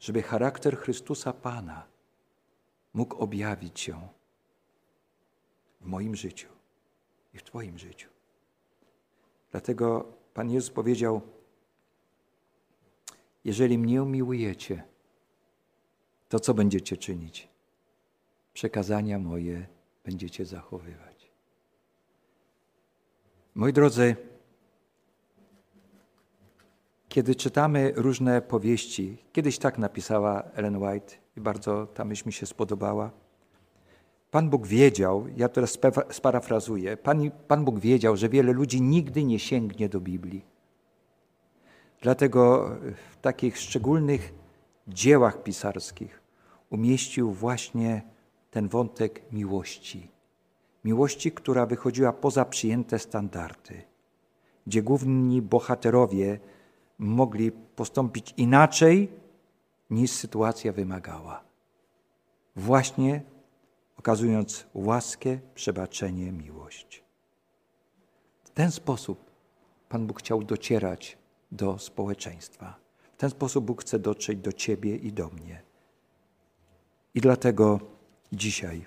żeby 0.00 0.22
charakter 0.22 0.78
Chrystusa 0.78 1.32
Pana 1.32 1.86
mógł 2.94 3.16
objawić 3.16 3.80
się 3.80 4.08
w 5.80 5.86
moim 5.86 6.16
życiu 6.16 6.48
i 7.34 7.38
w 7.38 7.42
Twoim 7.42 7.78
życiu. 7.78 8.08
Dlatego 9.50 10.17
Pan 10.38 10.50
Jezus 10.50 10.70
powiedział: 10.70 11.20
Jeżeli 13.44 13.78
mnie 13.78 14.02
umiłujecie, 14.02 14.82
to 16.28 16.40
co 16.40 16.54
będziecie 16.54 16.96
czynić? 16.96 17.48
Przekazania 18.52 19.18
moje 19.18 19.66
będziecie 20.04 20.44
zachowywać. 20.44 21.30
Moi 23.54 23.72
drodzy, 23.72 24.16
kiedy 27.08 27.34
czytamy 27.34 27.92
różne 27.96 28.42
powieści, 28.42 29.24
kiedyś 29.32 29.58
tak 29.58 29.78
napisała 29.78 30.42
Ellen 30.42 30.76
White 30.82 31.14
i 31.36 31.40
bardzo 31.40 31.86
ta 31.86 32.04
myśl 32.04 32.22
mi 32.26 32.32
się 32.32 32.46
spodobała. 32.46 33.10
Pan 34.30 34.50
Bóg 34.50 34.66
wiedział, 34.66 35.26
ja 35.36 35.48
teraz 35.48 35.78
sparafrazuję, 36.10 36.96
Pan, 36.96 37.30
Pan 37.48 37.64
Bóg 37.64 37.78
wiedział, 37.78 38.16
że 38.16 38.28
wiele 38.28 38.52
ludzi 38.52 38.82
nigdy 38.82 39.24
nie 39.24 39.38
sięgnie 39.38 39.88
do 39.88 40.00
Biblii. 40.00 40.44
Dlatego 42.02 42.70
w 43.10 43.16
takich 43.16 43.58
szczególnych 43.58 44.34
dziełach 44.88 45.42
pisarskich 45.42 46.22
umieścił 46.70 47.32
właśnie 47.32 48.02
ten 48.50 48.68
wątek 48.68 49.22
miłości. 49.32 50.10
Miłości, 50.84 51.32
która 51.32 51.66
wychodziła 51.66 52.12
poza 52.12 52.44
przyjęte 52.44 52.98
standardy, 52.98 53.82
gdzie 54.66 54.82
główni 54.82 55.42
bohaterowie 55.42 56.40
mogli 56.98 57.52
postąpić 57.52 58.34
inaczej, 58.36 59.08
niż 59.90 60.10
sytuacja 60.10 60.72
wymagała. 60.72 61.44
Właśnie 62.56 63.22
okazując 63.98 64.66
łaskę, 64.74 65.38
przebaczenie, 65.54 66.32
miłość. 66.32 67.04
W 68.44 68.50
ten 68.50 68.70
sposób 68.70 69.30
Pan 69.88 70.06
Bóg 70.06 70.20
chciał 70.20 70.42
docierać 70.42 71.18
do 71.52 71.78
społeczeństwa. 71.78 72.74
W 73.12 73.16
ten 73.16 73.30
sposób 73.30 73.64
Bóg 73.64 73.82
chce 73.82 73.98
dotrzeć 73.98 74.38
do 74.38 74.52
Ciebie 74.52 74.96
i 74.96 75.12
do 75.12 75.28
mnie. 75.28 75.62
I 77.14 77.20
dlatego 77.20 77.80
dzisiaj 78.32 78.84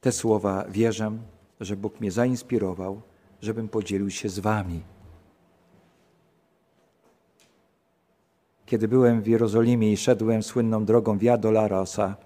te 0.00 0.12
słowa 0.12 0.64
wierzę, 0.68 1.12
że 1.60 1.76
Bóg 1.76 2.00
mnie 2.00 2.10
zainspirował, 2.10 3.02
żebym 3.40 3.68
podzielił 3.68 4.10
się 4.10 4.28
z 4.28 4.38
Wami. 4.38 4.82
Kiedy 8.66 8.88
byłem 8.88 9.22
w 9.22 9.26
Jerozolimie 9.26 9.92
i 9.92 9.96
szedłem 9.96 10.42
słynną 10.42 10.84
drogą 10.84 11.18
Via 11.18 11.38
Dolorosa, 11.38 12.16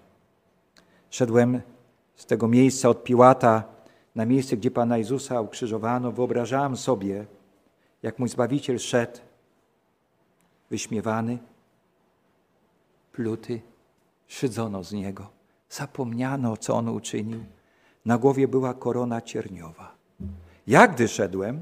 Szedłem 1.13 1.61
z 2.17 2.27
tego 2.27 2.49
miejsca 2.49 2.89
od 2.89 3.05
Piłata 3.05 3.65
na 4.15 4.27
miejsce, 4.27 4.57
gdzie 4.57 4.71
Pana 4.71 4.99
Jezusa 4.99 5.41
ukrzyżowano. 5.41 6.13
Wyobrażałem 6.13 6.77
sobie, 6.77 7.27
jak 8.03 8.19
mój 8.19 8.29
Zbawiciel 8.29 8.79
szedł, 8.79 9.19
wyśmiewany, 10.71 11.39
pluty, 13.13 13.61
szydzono 14.27 14.85
z 14.85 14.93
Niego. 14.93 15.31
Zapomniano, 15.71 16.57
co 16.57 16.75
On 16.75 16.89
uczynił. 16.89 17.45
Na 18.05 18.19
głowie 18.19 18.49
była 18.49 18.75
korona 18.75 19.21
cierniowa. 19.21 19.95
Ja 20.67 20.89
gdy 20.89 21.09
szedłem, 21.09 21.61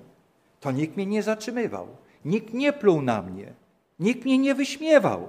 to 0.61 0.71
nikt 0.71 0.97
mnie 0.97 1.07
nie 1.07 1.23
zatrzymywał. 1.23 1.89
Nikt 2.25 2.55
nie 2.55 2.73
pluł 2.73 3.03
na 3.03 3.23
mnie. 3.23 3.53
Nikt 4.01 4.25
mnie 4.25 4.39
nie 4.39 4.55
wyśmiewał. 4.55 5.29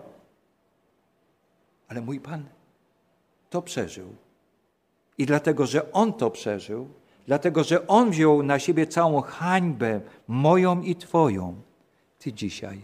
Ale 1.88 2.02
mój 2.02 2.20
Pan 2.20 2.46
to 3.52 3.62
przeżył. 3.62 4.16
I 5.18 5.26
dlatego, 5.26 5.66
że 5.66 5.92
On 5.92 6.14
to 6.14 6.32
przeżył, 6.32 6.90
dlatego, 7.26 7.64
że 7.64 7.88
On 7.88 8.12
wziął 8.12 8.44
na 8.44 8.60
siebie 8.60 8.88
całą 8.88 9.22
hańbę 9.22 10.02
moją 10.28 10.82
i 10.82 10.96
Twoją, 10.96 11.62
Ty 12.20 12.34
dzisiaj 12.34 12.82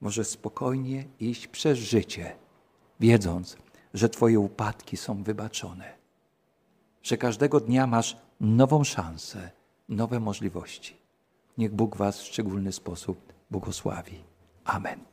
możesz 0.00 0.28
spokojnie 0.28 1.04
iść 1.20 1.46
przez 1.46 1.78
życie, 1.78 2.36
wiedząc, 3.00 3.56
że 3.94 4.08
Twoje 4.08 4.40
upadki 4.40 4.96
są 4.96 5.22
wybaczone, 5.22 5.94
że 7.02 7.16
każdego 7.16 7.60
dnia 7.60 7.86
masz 7.86 8.16
nową 8.40 8.84
szansę, 8.84 9.50
nowe 9.88 10.20
możliwości. 10.20 10.96
Niech 11.58 11.74
Bóg 11.74 11.96
Was 11.96 12.20
w 12.20 12.26
szczególny 12.26 12.72
sposób 12.72 13.32
błogosławi. 13.50 14.24
Amen. 14.64 15.09